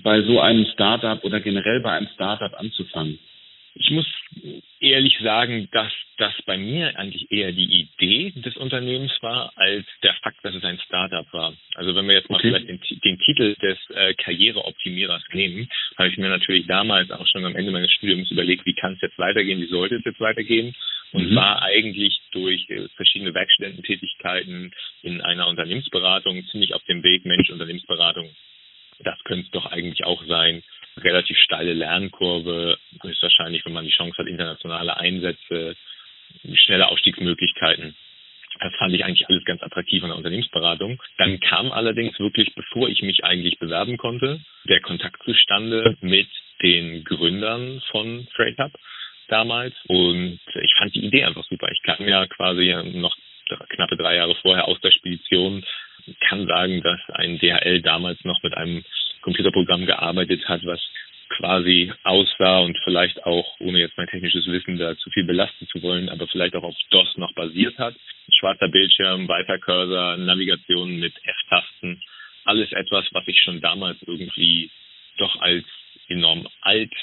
bei 0.04 0.22
so 0.24 0.40
einem 0.40 0.66
Startup 0.74 1.24
oder 1.24 1.40
generell 1.40 1.82
bei 1.82 1.92
einem 1.92 2.10
Startup 2.16 2.54
anzufangen? 2.60 3.20
Ich 3.74 3.90
muss 3.90 4.06
ehrlich 4.80 5.18
sagen, 5.24 5.70
dass 5.72 5.92
das 6.18 6.34
bei 6.46 6.58
mir 6.58 6.98
eigentlich 6.98 7.32
eher 7.32 7.52
die 7.52 7.82
Idee 7.82 8.32
des 8.42 8.58
Unternehmens 8.58 9.12
war, 9.22 9.54
als 9.56 9.86
der 10.04 10.14
Fakt, 10.16 10.44
dass 10.44 10.54
es 10.54 10.64
ein 10.64 10.80
Startup 10.86 11.26
war. 11.32 11.54
Also 11.76 11.96
wenn 11.96 12.08
wir 12.08 12.16
jetzt 12.16 12.30
mal 12.30 12.38
okay. 12.38 12.50
vielleicht 12.50 12.68
den, 12.68 13.00
den, 13.04 13.20
Titel 13.20 13.56
des 13.56 13.78
äh, 13.90 14.14
Karriereoptimierers 14.16 15.24
nehmen, 15.34 15.70
habe 15.98 16.10
ich 16.10 16.18
mir 16.18 16.30
natürlich 16.30 16.68
damals 16.68 17.12
auch 17.12 17.26
schon 17.28 17.46
am 17.46 17.56
Ende 17.56 17.72
meines 17.72 17.92
Studiums 17.92 18.30
überlegt, 18.30 18.66
wie 18.66 18.76
kann 18.76 18.94
es 18.94 19.02
jetzt 19.02 19.18
weitergehen, 19.18 19.62
wie 19.62 19.68
sollte 19.68 19.96
es 19.96 20.06
jetzt 20.06 20.20
weitergehen 20.20 20.76
und 21.14 21.32
mhm. 21.32 21.36
war 21.36 21.62
eigentlich 21.62 22.20
durch 22.32 22.70
äh, 22.70 22.88
verschiedene 22.96 23.34
Werkstudententätigkeiten 23.34 24.72
in 25.02 25.22
einer 25.22 25.48
Unternehmensberatung 25.48 26.46
ziemlich 26.48 26.74
auf 26.74 26.84
dem 26.84 27.04
Weg, 27.04 27.26
Mensch, 27.26 27.50
Unternehmensberatung, 27.50 28.30
das 29.00 29.18
könnte 29.24 29.46
es 29.46 29.52
doch 29.52 29.66
eigentlich 29.66 30.06
auch 30.06 30.24
sein 30.26 30.64
relativ 30.98 31.38
steile 31.38 31.74
Lernkurve, 31.74 32.78
höchstwahrscheinlich, 33.04 33.66
wenn 33.66 33.74
man 33.74 33.86
die 33.86 33.92
Chance 33.92 34.18
hat, 34.18 34.28
internationale 34.28 34.98
Einsätze, 34.98 35.76
schnelle 36.54 36.88
Aufstiegsmöglichkeiten. 36.88 37.96
Das 38.60 38.74
fand 38.76 38.94
ich 38.94 39.04
eigentlich 39.06 39.28
alles 39.28 39.44
ganz 39.46 39.64
attraktiv 39.64 40.04
an 40.04 40.10
der 40.10 40.18
Unternehmensberatung. 40.18 41.02
Dann 41.18 41.40
kam 41.40 41.72
allerdings 41.72 42.20
wirklich, 42.20 42.54
bevor 42.54 42.90
ich 42.90 43.02
mich 43.02 43.24
eigentlich 43.24 43.58
bewerben 43.60 43.98
konnte, 43.98 44.42
der 44.68 44.82
Kontakt 44.82 45.24
zustande 45.24 45.98
mit 46.02 46.28
den 46.62 47.04
Gründern 47.04 47.82
von 47.92 48.28
Freight 48.36 48.58
Hub 48.60 48.72
damals. 49.30 49.74
Und 49.88 50.40
ich 50.62 50.74
fand 50.78 50.94
die 50.94 51.06
Idee 51.06 51.24
einfach 51.24 51.46
super. 51.46 51.70
Ich 51.72 51.82
kam 51.82 52.08
ja 52.08 52.28
quasi 52.28 52.76
noch 52.94 53.16
knappe 53.70 53.98
drei 53.98 54.16
Jahre 54.16 54.36
vorher 54.36 54.68
aus 54.68 54.80
der 54.82 54.92
Spedition, 54.92 55.64
kann 56.28 56.48
sagen, 56.48 56.82
dass 56.82 57.00
ein 57.14 57.40
DHL 57.40 57.82
damals 57.82 58.24
noch 58.24 58.42
mit 58.44 58.56
einem 58.56 58.84
Computerprogramm 59.22 59.86
gearbeitet 59.86 60.48
hat, 60.48 60.66
was 60.66 60.82
quasi 61.38 61.92
aussah 62.04 62.60
und 62.60 62.78
vielleicht 62.84 63.26
auch, 63.26 63.46
ohne 63.60 63.80
jetzt 63.80 63.98
mein 63.98 64.08
technisches 64.08 64.46
Wissen 64.48 64.78
da 64.78 64.96
zu 64.98 65.10
viel 65.12 65.24
belasten 65.24 65.68
zu 65.68 65.82
wollen, 65.82 66.10
aber 66.10 66.28
vielleicht 66.28 66.56
auch 66.56 66.64
auf 66.64 66.76
DOS 66.90 67.18
noch 67.18 67.34
basiert 67.34 67.78
hat. 67.78 67.96
Schwarzer 68.40 68.68
Bildschirm, 68.68 69.28
weiter 69.28 69.58
Cursor, 69.60 70.18
Navigation 70.18 71.00
mit 71.00 71.14
F-Tasten, 71.24 72.02
alles 72.46 72.72
etwas, 72.72 73.06
was 73.12 73.28
ich 73.28 73.40
schon 73.42 73.62
damals 73.62 73.98
irgendwie 74.06 74.70
doch 75.18 75.40
als 75.42 75.66
enorm 76.08 76.48
alt 76.62 76.94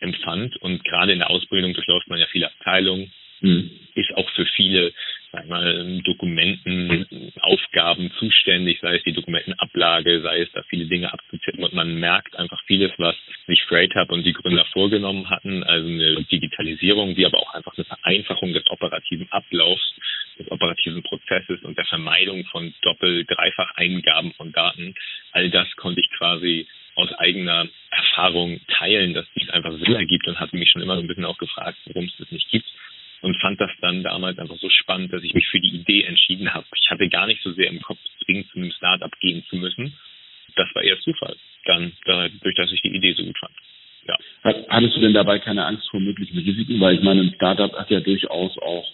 empfand. 0.00 0.56
Und 0.58 0.84
gerade 0.84 1.12
in 1.12 1.18
der 1.18 1.30
Ausbildung 1.30 1.74
durchläuft 1.74 2.08
man 2.08 2.20
ja 2.20 2.26
viele 2.26 2.46
Abteilungen, 2.46 3.12
mhm. 3.40 3.70
ist 3.94 4.14
auch 4.14 4.28
für 4.30 4.46
viele 4.46 4.92
sag 5.34 5.48
mal, 5.48 6.00
Dokumenten, 6.04 7.23
Aufgaben 7.44 8.10
zuständig, 8.18 8.80
sei 8.80 8.96
es 8.96 9.02
die 9.04 9.12
Dokumentenablage, 9.12 10.20
sei 10.22 10.40
es 10.40 10.52
da 10.52 10.62
viele 10.64 10.86
Dinge 10.86 11.12
abzutippen 11.12 11.64
und 11.64 11.74
man 11.74 11.98
merkt 11.98 12.36
einfach 12.36 12.60
vieles, 12.66 12.92
was 12.98 13.16
sich 13.46 13.62
Freight 13.64 13.94
Hub 13.94 14.10
und 14.10 14.24
die 14.24 14.32
Gründer 14.32 14.64
vorgenommen 14.72 15.30
hatten, 15.30 15.62
also 15.62 15.86
eine 15.86 16.24
Digitalisierung, 16.24 17.16
wie 17.16 17.26
aber 17.26 17.38
auch 17.38 17.54
einfach 17.54 17.76
eine 17.76 17.84
Vereinfachung 17.84 18.52
des 18.52 18.68
operativen 18.70 19.30
Ablaufs, 19.30 19.94
des 20.38 20.50
operativen 20.50 21.02
Prozesses 21.02 21.62
und 21.62 21.78
der 21.78 21.86
Vermeidung 21.86 22.44
von 22.46 22.74
Doppel-, 22.82 23.24
Dreifach-Eingaben 23.24 24.32
von 24.32 24.52
Daten. 24.52 24.94
All 25.32 25.50
das 25.50 25.68
konnte 25.76 26.00
ich 26.00 26.10
quasi 26.18 26.66
aus 26.96 27.12
eigener 27.14 27.68
Erfahrung 27.90 28.60
teilen, 28.68 29.14
dass 29.14 29.26
dies 29.36 29.50
einfach 29.50 29.72
Sinn 29.72 29.94
ergibt 29.94 30.26
und 30.28 30.38
hatte 30.38 30.56
mich 30.56 30.70
schon 30.70 30.82
immer 30.82 30.94
so 30.94 31.00
ein 31.00 31.08
bisschen 31.08 31.24
auch 31.24 31.38
gefragt, 31.38 31.78
warum 31.86 32.04
es 32.04 32.16
das 32.18 32.30
nicht 32.30 32.48
gibt 32.50 32.66
und 33.24 33.40
fand 33.40 33.58
das 33.58 33.70
dann 33.80 34.02
damals 34.02 34.38
einfach 34.38 34.58
so 34.58 34.68
spannend, 34.68 35.10
dass 35.12 35.22
ich 35.22 35.32
mich 35.32 35.46
für 35.48 35.58
die 35.58 35.74
Idee 35.74 36.02
entschieden 36.02 36.52
habe. 36.52 36.66
Ich 36.78 36.90
hatte 36.90 37.08
gar 37.08 37.26
nicht 37.26 37.42
so 37.42 37.52
sehr 37.52 37.68
im 37.68 37.80
Kopf, 37.80 37.98
zwingend 38.22 38.50
zu 38.50 38.58
einem 38.58 38.70
Startup 38.72 39.10
gehen 39.20 39.42
zu 39.48 39.56
müssen. 39.56 39.94
Das 40.56 40.68
war 40.74 40.82
eher 40.82 41.00
Zufall, 41.00 41.34
dann 41.64 41.92
dadurch, 42.04 42.54
dass 42.54 42.70
ich 42.70 42.82
die 42.82 42.94
Idee 42.94 43.14
so 43.14 43.24
gut 43.24 43.38
fand. 43.38 43.54
Ja. 44.06 44.18
Hattest 44.68 44.96
du 44.96 45.00
denn 45.00 45.14
dabei 45.14 45.38
keine 45.38 45.64
Angst 45.64 45.88
vor 45.88 46.00
möglichen 46.00 46.36
Risiken? 46.38 46.78
Weil 46.78 46.96
ich 46.96 47.02
meine, 47.02 47.22
ein 47.22 47.34
Startup 47.36 47.72
hat 47.72 47.90
ja 47.90 48.00
durchaus 48.00 48.58
auch 48.58 48.92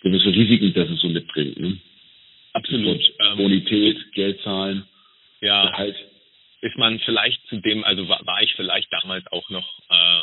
gewisse 0.00 0.32
Risiken, 0.32 0.72
dass 0.72 0.88
es 0.88 1.00
so 1.02 1.08
mitbringt. 1.10 1.60
Ne? 1.60 1.76
Absolut. 2.54 3.02
Ähm, 3.20 3.36
Bonität, 3.36 4.12
Geldzahlen, 4.12 4.86
ja, 5.42 5.66
Gehalt. 5.66 5.96
Ist 6.62 6.78
man 6.78 6.98
vielleicht 7.00 7.46
zu 7.48 7.58
dem, 7.58 7.84
also 7.84 8.08
war, 8.08 8.24
war 8.24 8.42
ich 8.42 8.54
vielleicht 8.54 8.90
damals 8.90 9.30
auch 9.30 9.50
noch 9.50 9.68
äh, 9.90 10.22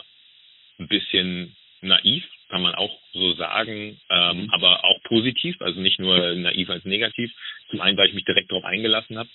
ein 0.80 0.88
bisschen 0.88 1.56
naiv, 1.82 2.24
kann 2.54 2.62
man 2.62 2.76
auch 2.76 2.96
so 3.14 3.34
sagen, 3.34 4.00
ähm, 4.12 4.44
mhm. 4.44 4.50
aber 4.52 4.86
auch 4.86 5.02
positiv, 5.06 5.60
also 5.60 5.82
nicht 5.82 6.00
nur 6.00 6.36
naiv 6.36 6.70
als 6.70 6.86
negativ. 6.86 7.32
Zum 7.72 7.82
einen, 7.82 7.98
weil 7.98 8.10
ich 8.10 8.14
mich 8.14 8.26
direkt 8.26 8.52
darauf 8.52 8.64
eingelassen 8.64 9.18
habe, 9.18 9.30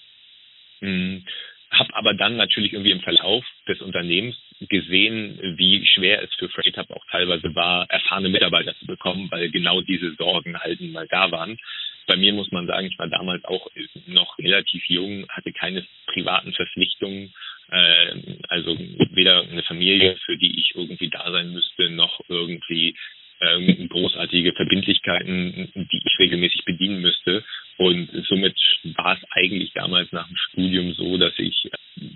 hm, 0.79 1.25
habe 1.73 1.97
aber 1.97 2.15
dann 2.15 2.37
natürlich 2.37 2.73
irgendwie 2.73 2.93
im 2.93 3.01
Verlauf 3.01 3.45
des 3.67 3.81
Unternehmens 3.81 4.37
gesehen, 4.61 5.37
wie 5.59 5.85
schwer 5.85 6.23
es 6.23 6.33
für 6.35 6.49
Freight 6.49 6.77
Hub 6.77 6.93
auch 6.93 7.05
teilweise 7.11 7.53
war, 7.57 7.91
erfahrene 7.91 8.29
Mitarbeiter 8.29 8.77
zu 8.79 8.87
bekommen, 8.87 9.29
weil 9.33 9.51
genau 9.51 9.81
diese 9.81 10.15
Sorgen 10.15 10.57
halt 10.57 10.81
mal 10.81 11.09
da 11.09 11.33
waren. 11.33 11.59
Bei 12.07 12.17
mir 12.17 12.33
muss 12.33 12.53
man 12.53 12.69
sagen, 12.69 12.87
ich 12.87 12.99
war 13.01 13.09
damals 13.09 13.45
auch 13.47 13.69
noch 14.07 14.39
relativ 14.39 14.85
jung, 14.87 15.27
hatte 15.29 15.53
keine 15.53 15.85
privaten 16.07 16.53
Verpflichtungen, 16.53 17.35
äh, 17.71 18.37
also 18.49 18.77
weder 19.13 19.43
eine 19.43 19.63
Familie, 19.63 20.17
für 20.25 20.37
die 20.37 20.59
ich 20.59 20.75
irgendwie 20.75 21.09
da 21.09 21.31
sein 21.31 21.53
müsste, 21.53 21.91
noch 21.91 22.21
irgendwie 22.29 22.95
ähm, 23.41 23.89
großartige 23.89 24.53
Verbindlichkeiten, 24.53 25.71
die 25.75 26.03
ich 26.05 26.19
regelmäßig 26.19 26.65
bedienen 26.65 27.01
müsste. 27.01 27.45
Und 27.77 28.11
somit 28.29 28.57
war 28.97 29.17
es 29.17 29.25
eigentlich 29.31 29.73
damals 29.73 30.11
nach 30.11 30.27
dem 30.27 30.37
Studium 30.37 30.95
so, 30.95 31.17
dass 31.17 31.33
ich 31.39 31.71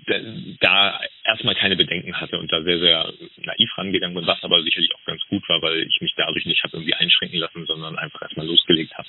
äh, 0.07 0.21
da 0.59 0.99
erstmal 1.23 1.55
keine 1.55 1.77
Bedenken 1.77 2.19
hatte 2.19 2.37
und 2.37 2.51
da 2.51 2.61
sehr, 2.63 2.79
sehr 2.79 3.13
naiv 3.37 3.69
rangegangen 3.77 4.15
bin, 4.15 4.27
was 4.27 4.43
aber 4.43 4.61
sicherlich 4.63 4.93
auch 4.95 5.05
ganz 5.05 5.21
gut 5.29 5.47
war, 5.47 5.61
weil 5.61 5.83
ich 5.83 6.01
mich 6.01 6.13
dadurch 6.17 6.45
nicht 6.45 6.63
habe 6.63 6.75
irgendwie 6.75 6.95
einschränken 6.95 7.39
lassen, 7.39 7.65
sondern 7.65 7.97
einfach 7.97 8.21
erstmal 8.21 8.47
losgelegt 8.47 8.93
habe. 8.97 9.07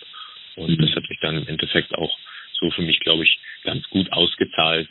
Und 0.57 0.81
das 0.81 0.95
hat 0.95 1.07
sich 1.09 1.19
dann 1.21 1.37
im 1.37 1.49
Endeffekt 1.49 1.93
auch 1.97 2.17
so 2.53 2.71
für 2.71 2.83
mich, 2.83 3.01
glaube 3.01 3.25
ich, 3.25 3.37
ganz 3.65 3.89
gut 3.91 4.13
ausgezahlt, 4.13 4.89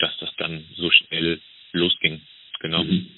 dass 0.00 0.16
das 0.18 0.30
dann 0.36 0.64
so 0.76 0.90
schnell 0.90 1.40
losging. 1.72 2.20
Genau. 2.60 2.84
Mhm. 2.84 3.08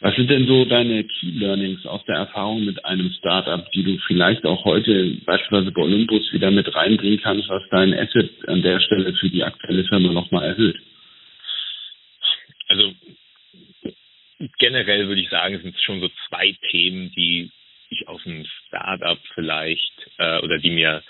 Was 0.00 0.14
sind 0.14 0.30
denn 0.30 0.46
so 0.46 0.64
deine 0.64 1.02
Key 1.02 1.30
Learnings 1.30 1.84
aus 1.84 2.04
der 2.04 2.16
Erfahrung 2.16 2.64
mit 2.64 2.84
einem 2.84 3.10
Startup, 3.18 3.70
die 3.72 3.82
du 3.82 3.98
vielleicht 4.06 4.44
auch 4.44 4.64
heute 4.64 5.16
beispielsweise 5.26 5.72
bei 5.72 5.82
Olympus 5.82 6.32
wieder 6.32 6.52
mit 6.52 6.72
reinbringen 6.72 7.20
kannst, 7.20 7.48
was 7.48 7.62
dein 7.70 7.92
Asset 7.94 8.30
an 8.46 8.62
der 8.62 8.78
Stelle 8.78 9.12
für 9.14 9.28
die 9.28 9.42
aktuelle 9.42 9.84
Firma 9.84 10.12
nochmal 10.12 10.44
erhöht? 10.44 10.76
Also 12.68 12.94
generell 14.58 15.08
würde 15.08 15.20
ich 15.20 15.30
sagen, 15.30 15.58
sind 15.60 15.74
es 15.74 15.82
schon 15.82 16.00
so 16.00 16.08
zwei 16.28 16.56
Themen, 16.70 17.10
die 17.16 17.50
ich 17.90 18.06
aus 18.06 18.22
dem 18.22 18.46
Startup 18.66 19.18
vielleicht 19.34 20.10
äh, 20.18 20.38
oder 20.40 20.58
die 20.58 20.70
mir 20.70 21.02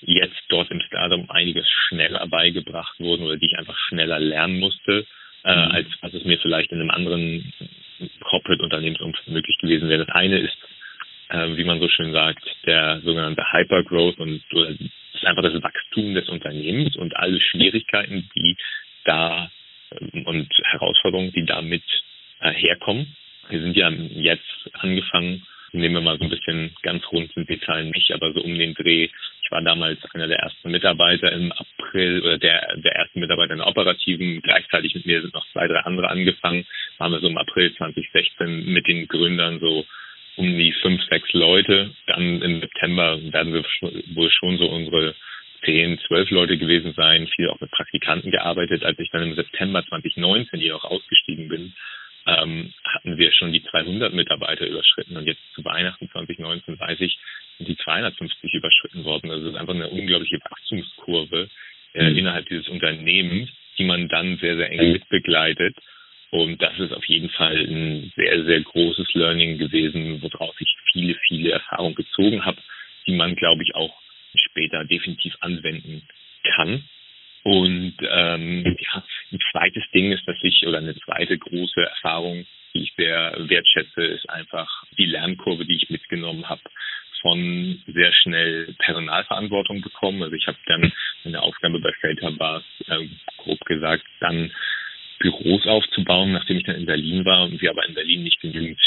jetzt 0.00 0.42
dort 0.48 0.70
im 0.70 0.80
Startup 0.80 1.30
einiges 1.30 1.66
schneller 1.88 2.26
beigebracht 2.28 2.98
wurden 2.98 3.24
oder 3.24 3.36
die 3.36 3.46
ich 3.46 3.58
einfach 3.58 3.76
schneller 3.88 4.18
lernen 4.18 4.58
musste, 4.60 5.06
äh, 5.44 5.54
mhm. 5.54 5.72
als, 5.72 5.86
als 6.00 6.14
es 6.14 6.24
mir 6.24 6.38
vielleicht 6.38 6.72
in 6.72 6.80
einem 6.80 6.90
anderen 6.90 7.52
Corporate-Unternehmensumfeld 8.20 9.28
möglich 9.28 9.58
gewesen 9.58 9.88
wäre. 9.88 10.04
Das 10.04 10.14
eine 10.14 10.38
ist, 10.38 10.56
äh, 11.28 11.56
wie 11.56 11.64
man 11.64 11.80
so 11.80 11.88
schön 11.88 12.12
sagt, 12.12 12.44
der 12.66 13.00
sogenannte 13.02 13.44
Hypergrowth 13.52 14.18
und 14.18 14.42
oder 14.52 14.72
das 14.72 15.22
ist 15.22 15.24
einfach 15.24 15.42
das 15.42 15.62
Wachstum 15.62 16.14
des 16.14 16.28
Unternehmens 16.28 16.94
und 16.96 17.16
alle 17.16 17.40
Schwierigkeiten, 17.40 18.28
die 18.36 18.56
da 19.04 19.50
äh, 19.90 20.22
und 20.24 20.48
Herausforderungen, 20.64 21.32
die 21.32 21.44
damit 21.44 21.84
äh, 22.40 22.52
herkommen. 22.52 23.16
Wir 23.48 23.60
sind 23.60 23.76
ja 23.76 23.90
jetzt 23.90 24.70
angefangen, 24.74 25.46
nehmen 25.72 25.94
wir 25.94 26.00
mal 26.00 26.18
so 26.18 26.24
ein 26.24 26.30
bisschen 26.30 26.74
ganz 26.82 27.04
rund 27.12 27.32
sind 27.32 27.48
die 27.48 27.60
Zahlen 27.60 27.90
nicht, 27.90 28.12
aber 28.12 28.32
so 28.32 28.40
um 28.40 28.58
den 28.58 28.74
Dreh. 28.74 29.08
Ich 29.46 29.52
war 29.52 29.62
damals 29.62 30.00
einer 30.12 30.26
der 30.26 30.40
ersten 30.40 30.72
Mitarbeiter 30.72 31.30
im 31.30 31.52
April 31.52 32.20
oder 32.22 32.36
der, 32.36 32.78
der 32.78 32.96
ersten 32.96 33.20
Mitarbeiter 33.20 33.52
in 33.52 33.58
der 33.58 33.68
operativen. 33.68 34.42
Gleichzeitig 34.42 34.92
mit 34.96 35.06
mir 35.06 35.22
sind 35.22 35.34
noch 35.34 35.46
zwei, 35.52 35.68
drei 35.68 35.78
andere 35.80 36.10
angefangen. 36.10 36.66
Waren 36.98 37.12
wir 37.12 37.20
so 37.20 37.28
im 37.28 37.38
April 37.38 37.72
2016 37.76 38.66
mit 38.66 38.88
den 38.88 39.06
Gründern 39.06 39.60
so 39.60 39.86
um 40.34 40.58
die 40.58 40.72
fünf, 40.82 41.00
sechs 41.04 41.32
Leute. 41.32 41.94
Dann 42.08 42.42
im 42.42 42.60
September 42.60 43.20
werden 43.32 43.54
wir 43.54 43.64
wohl 44.16 44.32
schon 44.32 44.58
so 44.58 44.66
unsere 44.66 45.14
zehn, 45.64 45.96
zwölf 46.08 46.28
Leute 46.30 46.58
gewesen 46.58 46.92
sein, 46.96 47.28
viel 47.28 47.48
auch 47.48 47.60
mit 47.60 47.70
Praktikanten 47.70 48.32
gearbeitet. 48.32 48.82
Als 48.82 48.98
ich 48.98 49.10
dann 49.10 49.22
im 49.22 49.36
September 49.36 49.84
2019 49.86 50.58
hier 50.58 50.74
auch 50.74 50.84
ausgestiegen 50.84 51.48
bin, 51.48 51.72
ähm, 52.26 52.72
hatten 52.84 53.16
wir 53.16 53.30
schon 53.32 53.52
die 53.52 53.62
300 53.62 54.12
Mitarbeiter 54.12 54.66
überschritten 54.66 55.16
und 55.16 55.26
jetzt 55.26 55.42
zu 55.54 55.64
Weihnachten 55.64 56.10
2019 56.10 56.80
weiß 56.80 57.00
ich, 57.00 57.16
die 57.58 57.76
250 57.76 58.54
überschritten 58.54 59.04
worden. 59.04 59.30
Also 59.30 59.46
es 59.46 59.54
ist 59.54 59.58
einfach 59.58 59.74
eine 59.74 59.88
unglaubliche 59.88 60.38
Wachstumskurve 60.40 61.48
äh, 61.94 62.10
mhm. 62.10 62.18
innerhalb 62.18 62.46
dieses 62.48 62.68
Unternehmens, 62.68 63.50
die 63.78 63.84
man 63.84 64.08
dann 64.08 64.38
sehr, 64.38 64.56
sehr 64.56 64.70
eng 64.70 64.92
mitbegleitet. 64.92 65.76
Und 66.30 66.60
das 66.60 66.78
ist 66.78 66.92
auf 66.92 67.04
jeden 67.06 67.30
Fall 67.30 67.56
ein 67.56 68.12
sehr, 68.16 68.44
sehr 68.44 68.60
großes 68.60 69.14
Learning 69.14 69.58
gewesen, 69.58 70.20
woraus 70.22 70.54
ich 70.58 70.74
viele, 70.92 71.14
viele 71.26 71.52
Erfahrungen 71.52 71.94
gezogen 71.94 72.44
habe, 72.44 72.58
die 73.06 73.12
man, 73.12 73.36
glaube 73.36 73.62
ich, 73.62 73.74
auch 73.74 73.94
später 74.34 74.84
definitiv 74.84 75.34
anwenden 75.40 76.02
kann. 76.54 76.84
Und 77.44 77.94
ähm, 78.02 78.76
ja, 78.80 79.04
ein 79.32 79.38
zweites 79.52 79.84
Ding 79.94 80.10
ist, 80.10 80.26
dass 80.26 80.36
ich, 80.42 80.66
oder 80.66 80.78
eine 80.78 80.96
zweite 80.96 81.38
große 81.38 81.80
Erfahrung, 81.80 82.44
die 82.74 82.82
ich 82.82 82.92
sehr 82.96 83.36
wertschätze, 83.38 84.02
ist 84.02 84.28
einfach 84.28 84.68
die 84.98 85.06
Lernkurve, 85.06 85.64
die 85.64 85.76
ich 85.76 85.88
mitgenommen 85.88 86.48
habe 86.48 86.62
von 87.20 87.82
sehr 87.86 88.12
schnell 88.12 88.74
Personalverantwortung 88.78 89.80
bekommen. 89.80 90.22
Also 90.22 90.34
ich 90.34 90.46
habe 90.46 90.58
dann 90.66 90.92
eine 91.24 91.42
Aufgabe 91.42 91.80
bei 91.80 91.92
Felter 92.00 92.38
war 92.38 92.58
es, 92.58 92.88
äh, 92.88 93.08
grob 93.38 93.60
gesagt, 93.64 94.04
dann 94.20 94.52
Büros 95.18 95.66
aufzubauen, 95.66 96.32
nachdem 96.32 96.58
ich 96.58 96.64
dann 96.64 96.76
in 96.76 96.86
Berlin 96.86 97.24
war 97.24 97.44
und 97.44 97.60
wir 97.60 97.70
aber 97.70 97.86
in 97.86 97.94
Berlin 97.94 98.22
nicht 98.22 98.40
genügend 98.40 98.78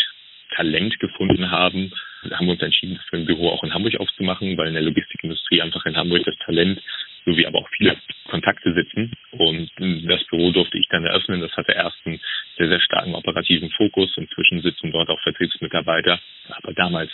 Talent 0.56 1.00
gefunden 1.00 1.52
haben, 1.52 1.92
haben 2.32 2.48
wir 2.48 2.54
uns 2.54 2.62
entschieden, 2.62 3.00
für 3.10 3.18
ein 3.18 3.26
Büro 3.26 3.50
auch 3.50 3.64
in 3.64 3.74
Hamburg 3.74 3.96
aufzumachen, 4.00 4.58
weil 4.58 4.68
in 4.68 4.74
der 4.74 4.84
Logistikindustrie 4.84 5.62
einfach 5.62 5.86
in 5.86 5.96
Hamburg 5.96 6.24
das 6.26 6.38
Talent 6.46 6.82
sowie 7.26 7.46
aber 7.46 7.60
auch 7.60 7.70
viele 7.78 7.98
Kontakte 8.28 8.74
sitzen. 8.74 9.14
Und 9.32 9.72
das 9.78 10.24
Büro 10.26 10.52
durfte 10.52 10.78
ich 10.78 10.88
dann 10.90 11.06
eröffnen. 11.06 11.42
Das 11.42 11.56
hatte 11.56 11.74
erst 11.74 11.98
einen 12.06 12.20
sehr, 12.58 12.70
sehr 12.70 12.82
starken 12.82 13.16
operativen 13.16 13.70
Fokus. 13.72 14.16
Inzwischen 14.18 14.62
sitzen 14.62 14.92
dort 14.92 15.10
auch 15.10 15.22
Vertriebsmitarbeiter. 15.22 16.20
Aber 16.50 16.74
damals 16.74 17.12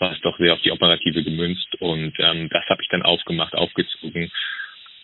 war 0.00 0.12
es 0.12 0.20
doch 0.20 0.36
sehr 0.38 0.54
auf 0.54 0.62
die 0.62 0.72
Operative 0.72 1.22
gemünzt. 1.22 1.74
Und 1.80 2.14
ähm, 2.18 2.48
das 2.50 2.64
habe 2.68 2.82
ich 2.82 2.88
dann 2.88 3.02
aufgemacht, 3.02 3.54
aufgezogen 3.54 4.30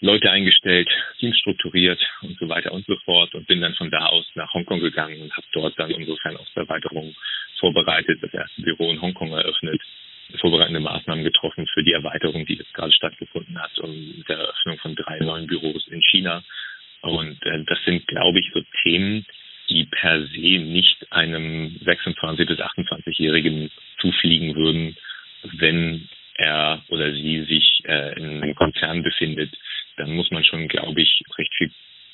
Leute 0.02 0.32
eingestellt, 0.32 0.88
Teams 1.20 1.38
strukturiert 1.38 2.00
und 2.22 2.36
so 2.36 2.48
weiter 2.48 2.72
und 2.72 2.84
so 2.86 2.96
fort 3.04 3.32
und 3.36 3.46
bin 3.46 3.60
dann 3.60 3.74
von 3.74 3.88
da 3.88 4.06
aus 4.06 4.26
nach 4.34 4.52
Hongkong 4.52 4.80
gegangen 4.80 5.22
und 5.22 5.32
habe 5.32 5.46
dort 5.52 5.78
dann 5.78 5.94
unsere 5.94 6.16
Fernosterweiterung 6.16 7.14
vorbereitet, 7.60 8.18
das 8.20 8.34
erste 8.34 8.62
Büro 8.62 8.90
in 8.90 9.00
Hongkong 9.00 9.30
eröffnet, 9.30 9.80
vorbereitende 10.40 10.80
Maßnahmen 10.80 11.22
getroffen 11.22 11.68
für 11.72 11.84
die 11.84 11.92
Erweiterung, 11.92 12.44
die 12.46 12.54
jetzt 12.54 12.74
gerade 12.74 12.92
stattgefunden 12.92 13.56
hat 13.62 13.78
und 13.78 14.18
mit 14.18 14.28
der 14.28 14.38
Eröffnung 14.38 14.78
von 14.78 14.96
drei 14.96 15.20
neuen 15.20 15.46
Büros 15.46 15.86
in 15.86 16.02
China. 16.02 16.42
Und 17.02 17.40
äh, 17.46 17.62
das 17.64 17.78
sind, 17.84 18.04
glaube 18.08 18.40
ich, 18.40 18.50
so 18.52 18.60
Themen, 18.82 19.24
die 19.72 19.84
per 19.84 20.26
se 20.26 20.58
nicht 20.58 21.12
einem 21.12 21.76
26- 21.84 22.46
bis 22.46 22.58
28-Jährigen 22.60 23.70
zufliegen 23.98 24.54
würden, 24.54 24.96
wenn 25.58 26.08
er 26.34 26.82
oder 26.88 27.12
sie 27.12 27.44
sich 27.44 27.82
äh, 27.84 28.18
in 28.18 28.42
einem 28.42 28.54
Konzern 28.54 29.02
befindet, 29.02 29.50
dann 29.96 30.12
muss 30.12 30.30
man 30.30 30.44
schon, 30.44 30.68
glaube 30.68 31.00
ich, 31.00 31.22
recht 31.38 31.52
viel 31.56 31.70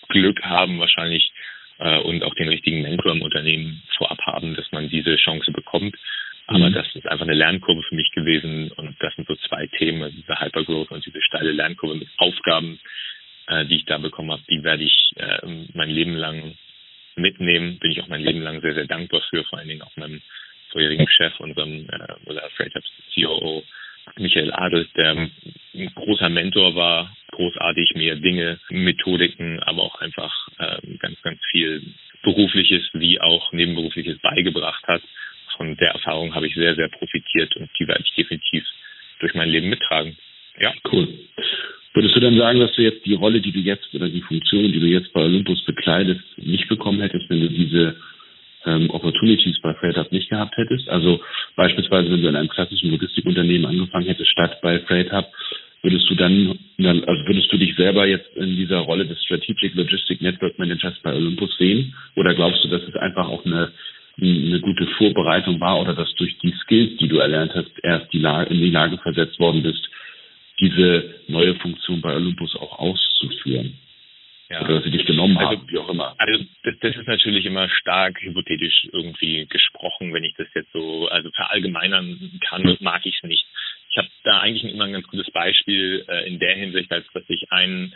Glück 0.08 0.42
haben 0.42 0.78
wahrscheinlich 0.78 1.30
äh, 1.78 1.98
und 2.00 2.22
auch 2.22 2.34
den 2.34 2.48
richtigen 2.48 2.82
Mentor 2.82 3.12
im 3.12 3.22
Unternehmen 3.22 3.82
vorab 3.96 4.20
haben, 4.26 4.54
dass 4.54 4.70
man 4.72 4.88
diese 4.88 5.16
Chance 5.16 5.52
bekommt. 5.52 5.96
Aber 6.46 6.70
mhm. 6.70 6.74
das 6.74 6.86
ist 6.94 7.06
einfach 7.06 7.26
eine 7.26 7.34
Lernkurve 7.34 7.82
für 7.82 7.94
mich 7.94 8.10
gewesen 8.12 8.70
und 8.72 8.96
das 9.00 9.14
sind 9.16 9.28
so 9.28 9.36
zwei 9.48 9.66
Themen, 9.66 10.02
also 10.02 10.16
diese 10.16 10.40
Hypergrowth 10.40 10.90
und 10.90 11.04
diese 11.04 11.20
steile 11.22 11.52
Lernkurve 11.52 11.96
mit 11.96 12.08
Aufgaben, 12.16 12.80
äh, 13.48 13.66
die 13.66 13.76
ich 13.76 13.84
da 13.84 13.98
bekommen 13.98 14.32
habe, 14.32 14.42
die 14.48 14.62
werde 14.62 14.84
ich 14.84 15.12
äh, 15.16 15.46
mein 15.74 15.90
Leben 15.90 16.16
lang 16.16 16.56
mitnehmen. 17.18 17.78
Bin 17.78 17.90
ich 17.90 18.02
auch 18.02 18.08
mein 18.08 18.22
Leben 18.22 18.40
lang 18.40 18.60
sehr, 18.60 18.74
sehr 18.74 18.86
dankbar 18.86 19.22
für, 19.30 19.44
vor 19.44 19.58
allen 19.58 19.68
Dingen 19.68 19.82
auch 19.82 19.96
meinem 19.96 20.22
vorherigen 20.70 21.08
Chef, 21.08 21.38
unserem 21.40 21.88
äh, 21.88 22.30
oder 22.30 22.48
Freight 22.56 22.74
COO 23.14 23.62
Michael 24.16 24.52
Adels, 24.52 24.88
der 24.94 25.10
ein 25.12 25.30
großer 25.94 26.28
Mentor 26.28 26.74
war, 26.74 27.16
großartig 27.32 27.94
mir 27.94 28.16
Dinge, 28.16 28.58
Methodiken, 28.70 29.60
aber 29.60 29.82
auch 29.82 30.00
einfach 30.00 30.48
äh, 30.58 30.78
ganz, 30.98 31.20
ganz 31.22 31.40
viel 31.50 31.82
berufliches 32.22 32.88
wie 32.94 33.20
auch 33.20 33.52
nebenberufliches 33.52 34.18
beigebracht 34.18 34.86
hat. 34.86 35.02
Von 35.56 35.76
der 35.76 35.90
Erfahrung 35.90 36.34
habe 36.34 36.46
ich 36.46 36.54
sehr, 36.54 36.74
sehr 36.74 36.88
profitiert 36.88 37.54
und 37.56 37.70
die 37.78 37.86
werde 37.86 38.04
ich 38.04 38.14
definitiv 38.14 38.64
durch 39.20 39.34
mein 39.34 39.50
Leben 39.50 39.68
mittragen. 39.68 40.16
Ja. 40.60 40.72
Cool. 40.90 41.08
Würdest 41.94 42.14
du 42.14 42.20
dann 42.20 42.36
sagen, 42.36 42.60
dass 42.60 42.72
du 42.74 42.82
jetzt 42.82 43.04
die 43.06 43.14
Rolle, 43.14 43.40
die 43.40 43.52
du 43.52 43.58
jetzt 43.58 43.92
oder 43.94 44.08
die 44.08 44.20
Funktion, 44.20 44.70
die 44.70 44.78
du 44.78 44.86
jetzt 44.86 45.12
bei 45.12 45.22
Olympus 45.24 45.60
bekleidest, 45.64 46.22
nicht 46.36 46.68
bekommen 46.68 47.00
hättest, 47.00 47.28
wenn 47.28 47.40
du 47.40 47.48
diese 47.48 47.96
ähm, 48.66 48.90
Opportunities 48.90 49.58
bei 49.62 49.74
FreightHub 49.74 50.12
nicht 50.12 50.28
gehabt 50.28 50.56
hättest? 50.56 50.88
Also 50.88 51.20
beispielsweise, 51.56 52.10
wenn 52.10 52.22
du 52.22 52.28
in 52.28 52.36
einem 52.36 52.48
klassischen 52.48 52.90
Logistikunternehmen 52.90 53.66
angefangen 53.66 54.06
hättest, 54.06 54.30
statt 54.30 54.60
bei 54.62 54.78
FreightHub, 54.80 55.26
würdest 55.82 56.08
du 56.10 56.14
dann, 56.14 56.58
also 56.78 57.26
würdest 57.26 57.52
du 57.52 57.56
dich 57.56 57.74
selber 57.76 58.06
jetzt 58.06 58.36
in 58.36 58.56
dieser 58.56 58.78
Rolle 58.78 59.06
des 59.06 59.22
Strategic 59.24 59.74
Logistic 59.74 60.20
Network 60.20 60.58
Managers 60.58 60.98
bei 61.02 61.14
Olympus 61.14 61.56
sehen? 61.56 61.94
Oder 62.16 62.34
glaubst 62.34 62.62
du, 62.64 62.68
dass 62.68 62.82
es 62.82 62.94
einfach 62.96 63.28
auch 63.28 63.44
eine, 63.44 63.72
eine 64.20 64.60
gute 64.60 64.86
Vorbereitung 64.98 65.60
war 65.60 65.80
oder 65.80 65.94
dass 65.94 66.14
durch 66.16 66.36
die 66.38 66.52
Skills, 66.62 66.96
die 66.98 67.08
du 67.08 67.18
erlernt 67.18 67.54
hast, 67.54 67.70
erst 67.82 68.12
die 68.12 68.18
Lage, 68.18 68.52
in 68.52 68.60
die 68.60 68.70
Lage 68.70 68.98
versetzt 68.98 69.38
worden 69.38 69.62
bist, 69.62 69.88
diese 70.60 71.22
neue 71.28 71.54
Funktion 71.56 72.00
bei 72.00 72.14
Olympus 72.14 72.54
auch 72.56 72.78
auszuführen? 72.78 73.78
Ja. 74.50 74.62
Oder 74.62 74.76
dass 74.76 74.84
sie 74.84 74.90
dich 74.90 75.04
genommen 75.04 75.36
also, 75.36 75.50
haben, 75.50 75.68
wie 75.68 75.78
auch 75.78 75.90
immer. 75.90 76.14
Also 76.16 76.42
das, 76.62 76.74
das 76.80 76.96
ist 76.96 77.06
natürlich 77.06 77.44
immer 77.44 77.68
stark 77.68 78.20
hypothetisch 78.22 78.88
irgendwie 78.92 79.46
gesprochen, 79.46 80.14
wenn 80.14 80.24
ich 80.24 80.34
das 80.36 80.46
jetzt 80.54 80.72
so 80.72 81.06
also 81.08 81.30
verallgemeinern 81.32 82.40
kann, 82.48 82.76
mag 82.80 83.04
ich 83.04 83.16
es 83.16 83.28
nicht. 83.28 83.46
Ich 83.90 83.98
habe 83.98 84.08
da 84.24 84.40
eigentlich 84.40 84.72
immer 84.72 84.84
ein 84.84 84.92
ganz 84.92 85.06
gutes 85.06 85.30
Beispiel 85.32 86.04
äh, 86.08 86.26
in 86.26 86.38
der 86.38 86.54
Hinsicht, 86.54 86.90
als 86.90 87.06
dass 87.12 87.24
ich 87.28 87.52
einen 87.52 87.94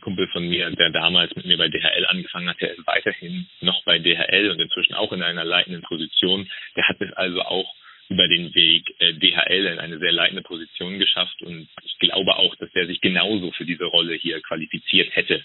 Kumpel 0.00 0.28
von 0.28 0.48
mir, 0.48 0.70
der 0.70 0.90
damals 0.90 1.34
mit 1.34 1.46
mir 1.46 1.56
bei 1.56 1.68
DHL 1.68 2.06
angefangen 2.06 2.48
hat, 2.48 2.60
der 2.60 2.72
ist 2.72 2.86
weiterhin 2.86 3.46
noch 3.62 3.82
bei 3.84 3.98
DHL 3.98 4.50
und 4.50 4.60
inzwischen 4.60 4.94
auch 4.94 5.12
in 5.12 5.22
einer 5.22 5.44
leitenden 5.44 5.82
Position. 5.82 6.48
Der 6.76 6.86
hat 6.86 7.00
es 7.00 7.12
also 7.14 7.40
auch 7.42 7.74
über 8.10 8.26
den 8.28 8.54
Weg 8.54 8.94
äh, 8.98 9.14
DHL 9.14 9.66
in 9.66 9.78
eine 9.78 9.98
sehr 9.98 10.12
leitende 10.12 10.42
Position 10.42 10.98
geschafft 10.98 11.40
und 11.42 11.68
ich 11.84 11.98
glaube 12.00 12.36
auch, 12.36 12.54
dass 12.56 12.70
der 12.72 12.86
sich 12.86 13.00
genauso 13.00 13.52
für 13.52 13.64
diese 13.64 13.84
Rolle 13.84 14.14
hier 14.14 14.40
qualifiziert 14.42 15.14
hätte. 15.14 15.42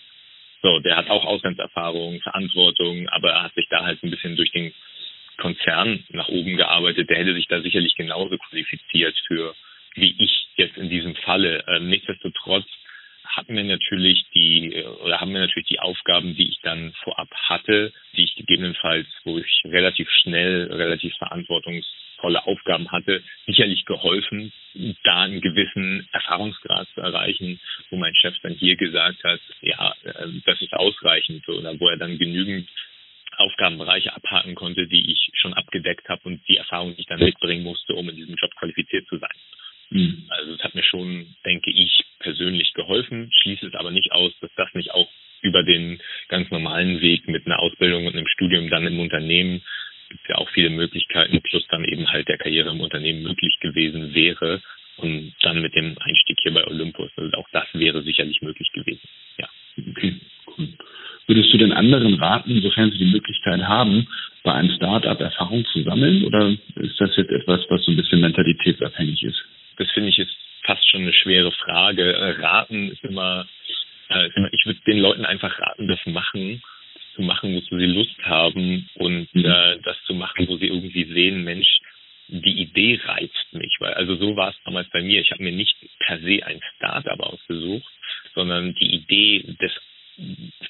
So, 0.62 0.80
der 0.80 0.98
hat 0.98 1.10
auch 1.10 1.26
Auslandserfahrung, 1.26 2.20
Verantwortung, 2.22 3.08
aber 3.10 3.30
er 3.32 3.44
hat 3.44 3.54
sich 3.54 3.68
da 3.70 3.86
halt 3.86 4.04
ein 4.04 4.10
bisschen 4.10 4.36
durch 4.36 4.52
den 4.52 4.74
Konzern 5.38 6.04
nach 6.10 6.28
oben 6.28 6.58
gearbeitet. 6.58 7.10
Der 7.10 7.18
hätte 7.18 7.36
sich 7.36 7.48
da 7.48 7.62
sicherlich 7.62 7.96
genauso 7.96 8.38
qualifiziert 8.38 9.16
für 9.28 9.54
wie 9.94 10.16
ich 10.18 10.48
jetzt 10.56 10.78
in 10.78 10.90
diesem 10.90 11.16
Falle. 11.16 11.64
Ähm, 11.68 11.90
nichtsdestotrotz 11.90 12.66
hatten 13.26 13.56
wir 13.56 13.64
natürlich 13.64 14.26
die 14.34 14.84
oder 15.04 15.22
haben 15.22 15.34
wir 15.34 15.40
natürlich 15.40 15.68
die 15.68 15.80
Aufgaben, 15.80 16.36
die 16.36 16.50
ich 16.50 16.60
dann 16.64 16.94
vorab 17.04 17.30
hatte, 17.32 17.94
die 18.16 18.24
ich 18.24 18.36
gegebenenfalls, 18.36 19.08
wo 19.24 19.38
ich 19.38 19.62
relativ 19.66 20.10
schnell, 20.10 20.72
relativ 20.72 21.14
verantwortungsvolle 22.26 22.46
Aufgaben 22.46 22.92
hatte, 22.92 23.24
sicherlich 23.46 23.86
geholfen, 23.86 24.52
da 25.04 25.24
einen 25.24 25.42
gewissen 25.42 26.08
Erfahrungsgrad 26.12 26.88
zu 26.94 27.02
erreichen, 27.02 27.60
wo 27.90 27.98
mein 27.98 28.16
Chef 28.16 28.36
dann 28.42 28.54
hier 28.54 28.76
gesagt 28.76 29.24
hat, 29.24 29.40
ja, 29.62 29.94
äh, 30.04 30.28
das 30.46 30.62
ist 30.62 30.74
ausreichend 30.74 31.48
oder 31.48 31.80
wo 31.80 31.88
er 31.88 31.98
dann 31.98 32.18
genügend 32.18 32.68
Aufgabenbereiche 33.38 34.14
abhaken 34.16 34.56
konnte, 34.56 34.88
die 34.88 35.12
ich 35.12 35.30
schon 35.36 35.54
abgedeckt 35.54 36.08
habe 36.08 36.22
und 36.24 36.42
die 36.48 36.58
Erfahrung, 36.58 36.96
die 36.96 37.02
ich 37.02 37.08
dann 37.08 37.20
mitbringen 37.20 37.64
musste, 37.64 37.94
um 37.94 38.10
in 38.10 38.16
diesem 38.16 38.36
Job 38.36 38.54
qualifiziert 38.56 39.08
zu 39.08 39.18
sein. 39.18 39.36
Mhm. 39.90 40.26
Also 40.30 40.54
es 40.54 40.64
hat 40.64 40.74
mir 40.74 40.84
schon, 40.84 41.36
denke 41.46 41.70
ich, 41.72 42.04
persönlich 42.20 42.74
geholfen, 42.74 43.30
schließe 43.42 43.68
es 43.68 43.76
aber 43.76 43.92
nicht 43.92 44.12
aus, 44.12 44.32
dass 44.40 44.52
das 44.56 44.74
nicht 44.74 44.92
auch 44.92 45.10
über 45.42 45.64
den 45.64 46.00
ganz 46.30 46.50
normalen 46.50 47.02
Weg 47.02 47.28
mit 47.28 47.46
einer 47.46 47.60
Ausbildung 47.60 48.08
und 48.08 48.16
einem 48.16 48.28
Studium 48.28 48.70
dann 48.70 48.88
im 48.88 49.00
Unternehmen 49.00 49.62
gibt 50.10 50.30
ja 50.30 50.36
auch 50.36 50.50
viele 50.52 50.70
Möglichkeiten, 50.70 51.42
dann 51.76 51.86
eben 51.86 52.08
halt 52.12 52.28
der 52.28 52.38
Karriere 52.38 52.72
im 52.72 52.82
Unternehmen 52.82 53.24
möglich 53.24 53.58
gewesen 53.60 54.14
wäre 54.14 54.62
und 54.98 55.34
dann 55.42 55.62
mit 55.62 55.76
dem 55.76 55.96
Einstieg 56.00 56.38
hier 56.42 56.54
bei 56.54 56.66
Olympus. 56.66 57.12
Also 57.18 57.38
auch 57.38 57.48
das 57.52 57.68
wäre 57.74 58.02
sicherlich 58.04 58.42
möglich 58.42 58.72
gewesen. 58.74 59.08
Ja. 59.38 59.48
Okay, 59.78 60.16
cool. 60.58 60.70
Würdest 61.28 61.52
du 61.54 61.58
den 61.58 61.74
anderen 61.74 62.14
raten, 62.16 62.62
sofern 62.62 62.92
sie 62.92 63.00
die 63.00 63.12
Möglichkeit 63.12 63.62
haben, 63.62 64.08
bei 64.44 64.54
einem 64.54 64.76
Startup 64.76 65.20
Erfahrung 65.20 65.66
zu 65.66 65.82
sammeln? 65.84 66.24
Oder 66.24 66.56
ist 66.76 67.02
das 67.02 67.16
jetzt 67.18 67.32
etwas, 67.32 67.62
was 67.70 67.84
so 67.84 67.92
ein 67.92 67.98
bisschen 67.98 68.22
mentalitätsabhängig 68.22 69.24
ist? 69.24 69.44
das 69.78 69.92
finde 69.92 70.10
ich 70.10 70.20
ist 70.20 70.36
fast 70.64 70.90
schon 70.90 71.02
eine 71.02 71.14
schwere 71.14 71.52
Frage. 71.52 72.14
Äh, 72.14 72.42
raten 72.42 72.92
ist 72.92 73.04
immer, 73.04 73.48
äh, 74.10 74.28
ist 74.28 74.38
immer 74.38 74.50
ich 74.52 74.66
würde 74.66 74.80
den 74.88 75.00
Leuten 75.00 75.26
einfach 75.26 75.58
raten, 75.60 75.88
das 75.88 76.00
machen, 76.06 76.62
zu 77.16 77.22
machen, 77.22 77.56
wozu 77.56 77.78
sie 77.78 77.86
Lust 77.86 78.18
haben 78.24 78.90
und 78.96 79.34
mhm. 79.34 79.46
äh, 79.46 79.80
das 79.84 79.98
zu 80.06 80.14
machen, 80.14 80.48
wo 80.48 80.58
sie 80.58 80.68
irgendwie 80.68 81.06
sehen, 81.06 81.44
Mensch, 81.44 81.80
die 82.28 82.62
Idee 82.62 83.00
reizt 83.04 83.54
mich, 83.54 83.76
weil 83.80 83.94
also 83.94 84.16
so 84.16 84.36
war 84.36 84.50
es 84.50 84.56
damals 84.66 84.90
bei 84.90 85.02
mir. 85.02 85.22
Ich 85.22 85.32
habe 85.32 85.44
mir 85.44 85.52
nicht 85.52 85.76
per 86.00 86.20
se 86.20 86.46
ein 86.46 86.60
Startup 86.76 87.20
ausgesucht, 87.20 87.92
sondern 88.34 88.74
die 88.76 88.96
Idee 88.96 89.44
des 89.62 89.72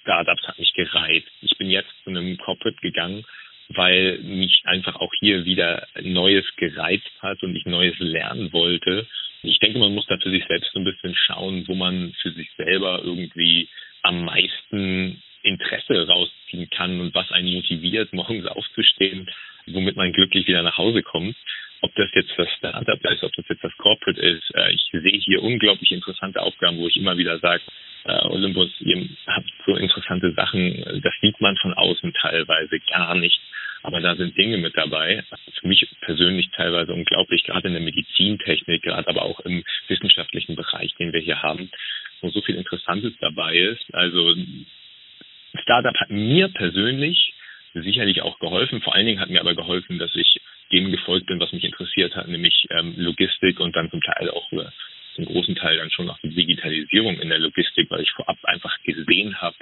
Startups 0.01 0.43
hat 0.47 0.59
mich 0.59 0.73
gereizt. 0.73 1.31
Ich 1.41 1.57
bin 1.57 1.69
jetzt 1.69 1.91
zu 2.03 2.09
einem 2.09 2.37
Corporate 2.37 2.77
gegangen, 2.81 3.25
weil 3.69 4.19
mich 4.19 4.61
einfach 4.65 4.95
auch 4.95 5.11
hier 5.19 5.45
wieder 5.45 5.87
Neues 6.01 6.45
gereizt 6.57 7.11
hat 7.21 7.41
und 7.43 7.55
ich 7.55 7.65
Neues 7.65 7.95
lernen 7.99 8.51
wollte. 8.51 9.07
Ich 9.43 9.59
denke, 9.59 9.79
man 9.79 9.93
muss 9.93 10.07
da 10.07 10.17
für 10.17 10.31
sich 10.31 10.43
selbst 10.47 10.71
so 10.73 10.79
ein 10.79 10.85
bisschen 10.85 11.15
schauen, 11.15 11.67
wo 11.67 11.75
man 11.75 12.13
für 12.21 12.31
sich 12.31 12.49
selber 12.57 13.01
irgendwie 13.03 13.69
am 14.01 14.25
meisten 14.25 15.21
Interesse 15.43 16.07
rausziehen 16.07 16.34
kann 16.85 16.99
und 16.99 17.13
was 17.13 17.31
einen 17.31 17.53
motiviert, 17.53 18.13
morgens 18.13 18.45
aufzustehen, 18.45 19.29
womit 19.67 19.95
man 19.95 20.13
glücklich 20.13 20.47
wieder 20.47 20.63
nach 20.63 20.77
Hause 20.77 21.03
kommt. 21.03 21.35
Ob 21.81 21.93
das 21.95 22.09
jetzt 22.13 22.31
das 22.37 22.47
Startup 22.57 22.99
ist, 23.11 23.23
ob 23.23 23.33
das 23.33 23.45
jetzt 23.49 23.63
das 23.63 23.77
Corporate 23.77 24.19
ist. 24.19 24.55
Äh, 24.55 24.73
ich 24.73 24.89
sehe 24.91 25.19
hier 25.19 25.43
unglaublich 25.43 25.91
interessante 25.91 26.41
Aufgaben, 26.41 26.77
wo 26.77 26.87
ich 26.87 26.97
immer 26.97 27.17
wieder 27.17 27.37
sage, 27.39 27.61
äh, 28.05 28.25
Olympus, 28.27 28.69
ihr 28.79 29.07
habt 29.27 29.51
so 29.65 29.75
interessante 29.75 30.31
Sachen, 30.33 31.01
das 31.03 31.13
sieht 31.21 31.39
man 31.41 31.55
von 31.57 31.73
außen 31.73 32.13
teilweise 32.13 32.79
gar 32.89 33.15
nicht. 33.15 33.39
Aber 33.83 33.97
aber 33.97 34.01
da 34.01 34.15
sind 34.15 34.35
Dinge 34.35 34.57
mit 34.57 34.75
dabei, 34.75 35.23
für 35.59 35.67
mich 35.67 35.87
persönlich 36.01 36.49
teilweise 36.55 36.91
unglaublich, 36.91 37.43
gerade 37.43 37.67
in 37.67 37.75
der 37.75 37.83
Medizintechnik, 37.83 38.81
gerade 38.81 39.07
aber 39.07 39.21
auch 39.21 39.41
im 39.41 39.63
wissenschaftlichen 39.87 40.55
Bereich, 40.55 40.95
den 40.95 41.13
wir 41.13 41.19
hier 41.19 41.43
haben, 41.43 41.69
wo 42.21 42.29
so 42.29 42.41
viel 42.41 42.55
Interessantes 42.55 43.13
dabei 43.19 43.55
ist. 43.55 43.93
Also 43.93 44.33
Startup 45.59 45.95
hat 45.95 46.09
mir 46.09 46.49
persönlich 46.49 47.33
sicherlich 47.73 48.21
auch 48.21 48.39
geholfen. 48.39 48.81
Vor 48.81 48.95
allen 48.95 49.05
Dingen 49.05 49.19
hat 49.19 49.29
mir 49.29 49.41
aber 49.41 49.55
geholfen, 49.55 49.99
dass 49.99 50.15
ich 50.15 50.39
dem 50.71 50.91
gefolgt 50.91 51.27
bin, 51.27 51.39
was 51.39 51.51
mich 51.51 51.63
interessiert 51.63 52.15
hat, 52.15 52.27
nämlich 52.27 52.65
ähm, 52.71 52.93
Logistik 52.97 53.59
und 53.59 53.75
dann 53.75 53.91
zum 53.91 54.01
Teil 54.01 54.29
auch 54.31 54.51
äh, 54.53 54.65
zum 55.15 55.25
großen 55.25 55.55
Teil 55.55 55.77
dann 55.77 55.91
schon 55.91 56.09
auch 56.09 56.19
die 56.23 56.29
Digitalisierung 56.29 57.19
in 57.19 57.29
der 57.29 57.39
Logistik, 57.39 57.89
weil 57.89 58.01
ich 58.01 58.11
vorab 58.11 58.37
einfach 58.43 58.75
gesehen 58.83 59.41
habe, 59.41 59.55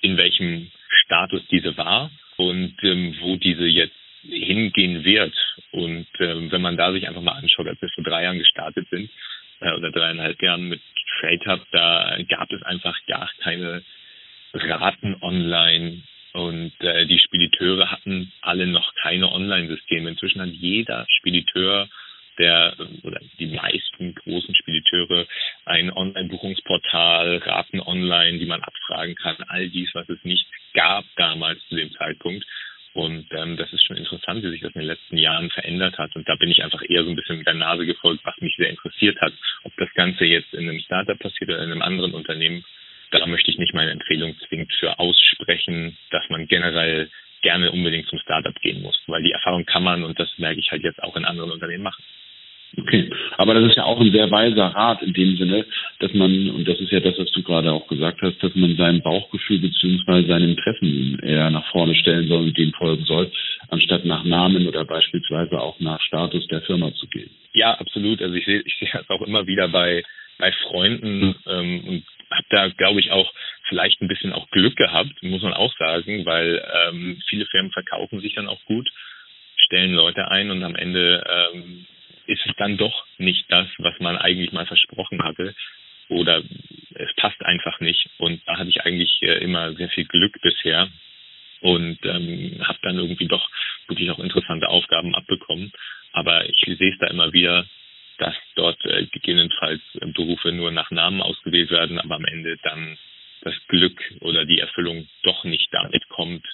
in 0.00 0.16
welchem 0.16 0.70
Status 1.04 1.42
diese 1.50 1.76
war 1.76 2.10
und 2.36 2.74
ähm, 2.82 3.16
wo 3.20 3.36
diese 3.36 3.66
jetzt 3.66 3.96
hingehen 4.22 5.04
wird. 5.04 5.34
Und 5.72 6.06
ähm, 6.20 6.52
wenn 6.52 6.62
man 6.62 6.76
da 6.76 6.92
sich 6.92 7.08
einfach 7.08 7.22
mal 7.22 7.32
anschaut, 7.32 7.66
als 7.66 7.80
wir 7.80 7.88
vor 7.90 8.04
drei 8.04 8.24
Jahren 8.24 8.38
gestartet 8.38 8.86
sind, 8.90 9.10
äh, 9.60 9.72
oder 9.72 9.90
dreieinhalb 9.90 10.40
Jahren 10.42 10.68
mit 10.68 10.80
Trade 11.20 11.40
Hub, 11.46 11.66
da 11.72 12.18
gab 12.28 12.52
es 12.52 12.62
einfach 12.62 12.96
gar 13.06 13.30
keine 13.40 13.82
Raten 14.54 15.16
online 15.20 16.02
und 16.32 16.72
äh, 16.80 17.06
die 17.06 17.18
Spediteure 17.18 17.90
hatten 17.90 18.32
alle 18.40 18.66
noch 18.66 18.94
keine 19.02 19.30
Online-Systeme. 19.30 20.10
Inzwischen 20.10 20.40
hat 20.40 20.50
jeder 20.50 21.06
Spediteur 21.18 21.88
der 22.38 22.74
oder 23.02 23.20
die 23.38 23.46
meisten 23.46 24.14
großen 24.14 24.54
Spediteure 24.54 25.26
ein 25.66 25.92
Online-Buchungsportal, 25.92 27.38
Raten 27.38 27.80
online, 27.80 28.38
die 28.38 28.46
man 28.46 28.62
abfragen 28.62 29.14
kann, 29.16 29.36
all 29.48 29.68
dies, 29.68 29.90
was 29.92 30.08
es 30.08 30.18
nicht 30.24 30.46
gab 30.72 31.04
damals 31.16 31.60
zu 31.68 31.76
dem 31.76 31.92
Zeitpunkt. 31.92 32.46
Und 32.94 33.26
ähm, 33.32 33.56
das 33.56 33.72
ist 33.72 33.86
schon 33.86 33.96
interessant, 33.96 34.42
wie 34.42 34.50
sich 34.50 34.60
das 34.60 34.74
in 34.74 34.80
den 34.80 34.88
letzten 34.88 35.16
Jahren 35.16 35.50
verändert 35.50 35.96
hat. 35.96 36.14
Und 36.14 36.28
da 36.28 36.34
bin 36.36 36.50
ich 36.50 36.62
einfach 36.62 36.82
eher 36.86 37.04
so 37.04 37.10
ein 37.10 37.16
bisschen 37.16 37.38
mit 37.38 37.46
der 37.46 37.54
Nase 37.54 37.86
gefolgt, 37.86 38.24
was 38.24 38.36
mich 38.40 38.54
sehr 38.56 38.68
interessiert 38.68 39.18
hat. 39.20 39.32
Ob 39.64 39.72
das 39.78 39.92
Ganze 39.94 40.26
jetzt 40.26 40.52
in 40.52 40.68
einem 40.68 40.80
Startup 40.80 41.18
passiert 41.18 41.50
oder 41.50 41.62
in 41.62 41.72
einem 41.72 41.82
anderen 41.82 42.12
Unternehmen, 42.12 42.64
da 43.18 43.26
möchte 43.26 43.50
ich 43.50 43.58
nicht 43.58 43.74
meine 43.74 43.90
Empfehlung 43.90 44.34
zwingend 44.48 44.72
für 44.78 44.98
aussprechen, 44.98 45.96
dass 46.10 46.28
man 46.28 46.46
generell 46.46 47.10
gerne 47.42 47.72
unbedingt 47.72 48.08
zum 48.08 48.18
Startup 48.20 48.58
gehen 48.60 48.82
muss, 48.82 49.00
weil 49.06 49.22
die 49.22 49.32
Erfahrung 49.32 49.64
kann 49.64 49.82
man 49.82 50.04
und 50.04 50.18
das 50.18 50.32
merke 50.38 50.60
ich 50.60 50.70
halt 50.70 50.82
jetzt 50.82 51.02
auch 51.02 51.16
in 51.16 51.24
anderen 51.24 51.50
Unternehmen 51.50 51.82
machen. 51.82 52.02
Okay, 52.78 53.10
aber 53.36 53.52
das 53.52 53.64
ist 53.68 53.76
ja 53.76 53.84
auch 53.84 54.00
ein 54.00 54.12
sehr 54.12 54.30
weiser 54.30 54.68
Rat 54.68 55.02
in 55.02 55.12
dem 55.12 55.36
Sinne, 55.36 55.66
dass 55.98 56.14
man, 56.14 56.50
und 56.50 56.66
das 56.66 56.80
ist 56.80 56.90
ja 56.90 57.00
das, 57.00 57.18
was 57.18 57.30
du 57.32 57.42
gerade 57.42 57.70
auch 57.70 57.86
gesagt 57.86 58.22
hast, 58.22 58.42
dass 58.42 58.54
man 58.54 58.76
sein 58.76 59.02
Bauchgefühl 59.02 59.58
beziehungsweise 59.58 60.26
seine 60.26 60.46
Interessen 60.46 61.18
eher 61.22 61.50
nach 61.50 61.70
vorne 61.70 61.94
stellen 61.94 62.28
soll 62.28 62.44
und 62.44 62.56
dem 62.56 62.72
folgen 62.72 63.04
soll, 63.04 63.30
anstatt 63.68 64.06
nach 64.06 64.24
Namen 64.24 64.66
oder 64.66 64.86
beispielsweise 64.86 65.60
auch 65.60 65.78
nach 65.80 66.00
Status 66.00 66.46
der 66.46 66.62
Firma 66.62 66.94
zu 66.94 67.06
gehen. 67.08 67.30
Ja, 67.52 67.74
absolut. 67.74 68.22
Also 68.22 68.34
ich 68.34 68.46
sehe 68.46 68.62
ich 68.64 68.74
sehe 68.78 68.88
das 68.90 69.08
auch 69.10 69.20
immer 69.20 69.46
wieder 69.46 69.68
bei, 69.68 70.02
bei 70.38 70.50
Freunden 70.52 71.34
ähm, 71.46 71.84
und 71.86 72.04
habe 72.32 72.46
da, 72.50 72.68
glaube 72.68 73.00
ich, 73.00 73.10
auch 73.10 73.32
vielleicht 73.68 74.00
ein 74.00 74.08
bisschen 74.08 74.32
auch 74.32 74.48
Glück 74.50 74.76
gehabt, 74.76 75.22
muss 75.22 75.42
man 75.42 75.54
auch 75.54 75.74
sagen, 75.76 76.24
weil 76.26 76.62
ähm, 76.88 77.22
viele 77.28 77.46
Firmen 77.46 77.72
verkaufen 77.72 78.20
sich 78.20 78.34
dann 78.34 78.48
auch 78.48 78.62
gut, 78.64 78.88
stellen 79.56 79.94
Leute 79.94 80.28
ein 80.28 80.50
und 80.50 80.62
am 80.62 80.76
Ende 80.76 81.24
ähm, 81.28 81.86
ist 82.26 82.44
es 82.46 82.54
dann 82.56 82.76
doch 82.76 83.06
nicht 83.18 83.44
das, 83.48 83.68
was 83.78 83.98
man 84.00 84.16
eigentlich 84.16 84.52
mal 84.52 84.66
versprochen 84.66 85.22
hatte. 85.22 85.54
Oder 86.08 86.42
es 86.94 87.14
passt 87.16 87.42
einfach 87.44 87.80
nicht. 87.80 88.08
Und 88.18 88.42
da 88.46 88.58
hatte 88.58 88.70
ich 88.70 88.82
eigentlich 88.82 89.18
äh, 89.22 89.38
immer 89.42 89.74
sehr 89.74 89.88
viel 89.90 90.04
Glück 90.04 90.40
bisher 90.42 90.88
und 91.60 91.98
ähm, 92.04 92.60
habe 92.64 92.78
dann 92.82 92.98
irgendwie 92.98 93.28
doch 93.28 93.48
wirklich 93.88 94.10
auch 94.10 94.18
interessante 94.18 94.68
Aufgaben 94.68 95.14
abbekommen. 95.14 95.72
Aber 96.12 96.48
ich 96.48 96.60
sehe 96.64 96.92
es 96.92 96.98
da 96.98 97.06
immer 97.06 97.32
wieder, 97.32 97.66
dass 98.18 98.34
dort 98.54 98.78
äh, 98.84 99.06
gegebenenfalls 99.06 99.80
Berufe 100.14 100.52
nur 100.52 100.70
nach 100.70 100.90
Namen 100.90 101.22
ausgewählt 101.22 101.70
werden, 101.70 101.98
aber 101.98 102.16
am 102.16 102.24
Ende 102.24 102.56
dann 102.62 102.98
das 103.42 103.54
Glück 103.68 104.00
oder 104.20 104.44
die 104.44 104.60
Erfüllung 104.60 105.08
doch 105.22 105.44
nicht 105.44 105.68
damit 105.72 106.08
kommt 106.08 106.44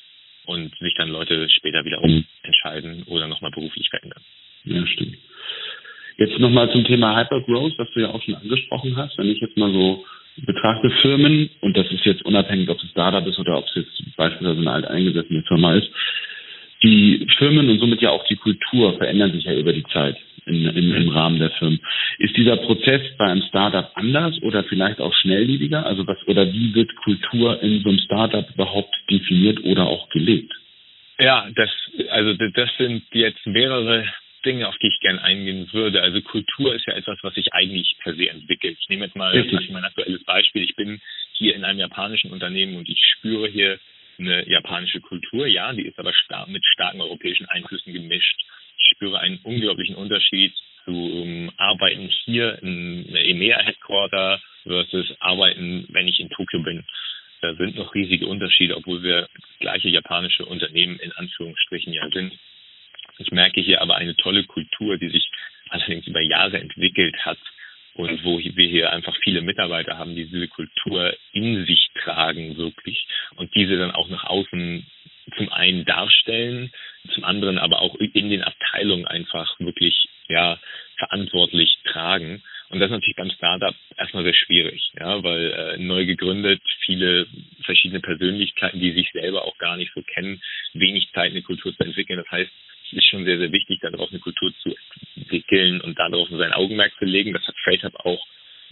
und 0.46 0.74
sich 0.78 0.94
dann 0.94 1.10
Leute 1.10 1.48
später 1.50 1.84
wieder 1.84 2.02
umentscheiden 2.02 3.04
oder 3.04 3.28
nochmal 3.28 3.50
beruflich 3.50 3.88
verändern. 3.90 4.22
Ja, 4.64 4.86
stimmt. 4.86 5.18
Jetzt 6.16 6.38
nochmal 6.38 6.70
zum 6.72 6.84
Thema 6.84 7.16
Hypergrowth, 7.16 7.78
was 7.78 7.90
du 7.92 8.00
ja 8.00 8.08
auch 8.08 8.22
schon 8.22 8.34
angesprochen 8.34 8.96
hast. 8.96 9.16
Wenn 9.18 9.28
ich 9.28 9.40
jetzt 9.40 9.56
mal 9.56 9.72
so 9.72 10.04
betrachte 10.46 10.90
Firmen, 11.02 11.50
und 11.60 11.76
das 11.76 11.90
ist 11.92 12.04
jetzt 12.04 12.24
unabhängig, 12.24 12.68
ob 12.68 12.82
es 12.82 12.90
Startup 12.90 13.26
ist 13.26 13.38
oder 13.38 13.58
ob 13.58 13.66
es 13.66 13.74
jetzt 13.76 14.16
beispielsweise 14.16 14.60
eine 14.60 14.72
alteingesessene 14.72 15.42
Firma 15.44 15.74
ist, 15.74 15.90
die 16.82 17.26
Firmen 17.38 17.68
und 17.68 17.78
somit 17.80 18.00
ja 18.00 18.10
auch 18.10 18.26
die 18.26 18.36
Kultur 18.36 18.96
verändern 18.96 19.32
sich 19.32 19.44
ja 19.44 19.54
über 19.54 19.72
die 19.72 19.84
Zeit 19.84 20.16
in, 20.46 20.66
in, 20.66 20.94
im 20.94 21.08
Rahmen 21.08 21.38
der 21.38 21.50
Firmen. 21.50 21.80
Ist 22.18 22.36
dieser 22.36 22.56
Prozess 22.56 23.02
bei 23.16 23.26
einem 23.26 23.42
Startup 23.48 23.90
anders 23.94 24.40
oder 24.42 24.64
vielleicht 24.64 25.00
auch 25.00 25.14
schnelllebiger? 25.14 25.84
Also 25.84 26.06
was 26.06 26.18
oder 26.26 26.52
wie 26.52 26.74
wird 26.74 26.94
Kultur 26.96 27.62
in 27.62 27.82
so 27.82 27.90
einem 27.90 27.98
Startup 27.98 28.48
überhaupt 28.54 28.94
definiert 29.10 29.62
oder 29.64 29.86
auch 29.86 30.08
gelebt? 30.10 30.52
Ja, 31.18 31.48
das 31.54 31.70
also 32.10 32.34
das 32.34 32.70
sind 32.78 33.02
jetzt 33.12 33.44
mehrere 33.46 34.04
Dinge, 34.44 34.68
auf 34.68 34.76
die 34.78 34.86
ich 34.86 35.00
gerne 35.00 35.22
eingehen 35.22 35.68
würde. 35.72 36.00
Also 36.00 36.20
Kultur 36.20 36.74
ist 36.74 36.86
ja 36.86 36.94
etwas, 36.94 37.18
was 37.22 37.34
sich 37.34 37.52
eigentlich 37.52 37.96
per 38.02 38.14
se 38.14 38.30
entwickelt. 38.30 38.76
Ich 38.80 38.88
nehme 38.88 39.06
jetzt 39.06 39.16
mal 39.16 39.34
mein 39.70 39.84
aktuelles 39.84 40.24
Beispiel. 40.24 40.62
Ich 40.62 40.76
bin 40.76 41.00
hier 41.32 41.56
in 41.56 41.64
einem 41.64 41.80
japanischen 41.80 42.30
Unternehmen 42.30 42.76
und 42.76 42.88
ich 42.88 43.00
spüre 43.16 43.48
hier 43.48 43.78
eine 44.18 44.48
japanische 44.48 45.00
Kultur. 45.00 45.46
Ja, 45.46 45.72
die 45.72 45.86
ist 45.86 45.98
aber 45.98 46.12
star 46.24 46.48
mit 46.48 46.64
starken 46.64 47.00
europäischen 47.00 47.46
Einflüssen 47.46 47.92
gemischt. 47.92 48.40
Ich 48.78 48.90
spüre 48.94 49.18
einen 49.20 49.38
unglaublichen 49.42 49.96
Unterschied 49.96 50.54
zu 50.84 50.92
um, 50.92 51.50
Arbeiten 51.56 52.08
hier 52.24 52.58
in 52.62 53.14
EMEA 53.14 53.58
Headquarter 53.60 54.40
versus 54.64 55.14
Arbeiten, 55.20 55.86
wenn 55.90 56.08
ich 56.08 56.20
in 56.20 56.30
Tokio 56.30 56.60
bin. 56.60 56.84
Da 57.40 57.54
sind 57.54 57.76
noch 57.76 57.94
riesige 57.94 58.26
Unterschiede, 58.26 58.76
obwohl 58.76 59.02
wir 59.02 59.28
gleiche 59.60 59.88
japanische 59.88 60.44
Unternehmen 60.44 60.98
in 60.98 61.12
Anführungsstrichen 61.12 61.92
ja 61.92 62.08
sind. 62.10 62.32
Ich 63.18 63.30
merke 63.30 63.60
hier 63.60 63.80
aber 63.80 63.96
eine 63.96 64.16
tolle 64.16 64.44
Kultur, 64.44 64.96
die 64.96 65.08
sich 65.08 65.28
allerdings 65.70 66.06
über 66.06 66.20
Jahre 66.20 66.58
entwickelt 66.58 67.16
hat 67.24 67.38
und 67.98 68.24
wo 68.24 68.38
wir 68.38 68.68
hier 68.68 68.92
einfach 68.92 69.16
viele 69.24 69.42
Mitarbeiter 69.42 69.98
haben, 69.98 70.14
die 70.14 70.26
diese 70.26 70.46
Kultur 70.46 71.16
in 71.32 71.66
sich 71.66 71.88
tragen 72.00 72.56
wirklich 72.56 73.06
und 73.34 73.52
diese 73.56 73.76
dann 73.76 73.90
auch 73.90 74.08
nach 74.08 74.24
außen 74.24 74.86
zum 75.36 75.52
einen 75.52 75.84
darstellen, 75.84 76.70
zum 77.12 77.24
anderen 77.24 77.58
aber 77.58 77.82
auch 77.82 77.96
in 77.96 78.30
den 78.30 78.44
Abteilungen 78.44 79.04
einfach 79.04 79.58
wirklich 79.58 80.08
ja 80.28 80.60
verantwortlich 80.96 81.76
tragen. 81.84 82.42
Und 82.70 82.78
das 82.78 82.86
ist 82.86 82.92
natürlich 82.92 83.16
beim 83.16 83.30
Startup 83.32 83.74
erstmal 83.96 84.22
sehr 84.22 84.34
schwierig, 84.34 84.92
ja, 84.98 85.22
weil 85.24 85.50
äh, 85.50 85.78
neu 85.78 86.06
gegründet, 86.06 86.62
viele 86.84 87.26
verschiedene 87.64 88.00
Persönlichkeiten, 88.00 88.78
die 88.78 88.92
sich 88.92 89.10
selber 89.12 89.44
auch 89.44 89.58
gar 89.58 89.76
nicht 89.76 89.90
so 89.94 90.02
kennen, 90.02 90.40
wenig 90.74 91.10
Zeit, 91.12 91.32
eine 91.32 91.42
Kultur 91.42 91.74
zu 91.74 91.82
entwickeln. 91.82 92.18
Das 92.18 92.30
heißt, 92.30 92.50
ist 92.92 93.08
schon 93.08 93.24
sehr, 93.24 93.38
sehr 93.38 93.52
wichtig, 93.52 93.80
darauf 93.80 94.10
eine 94.10 94.20
Kultur 94.20 94.52
zu 94.62 94.74
entwickeln 95.16 95.80
und 95.80 95.98
darauf 95.98 96.28
sein 96.30 96.52
Augenmerk 96.52 96.92
zu 96.98 97.04
legen. 97.04 97.32
Das 97.32 97.46
hat 97.46 97.56
Freight 97.68 97.94
auch 98.04 98.26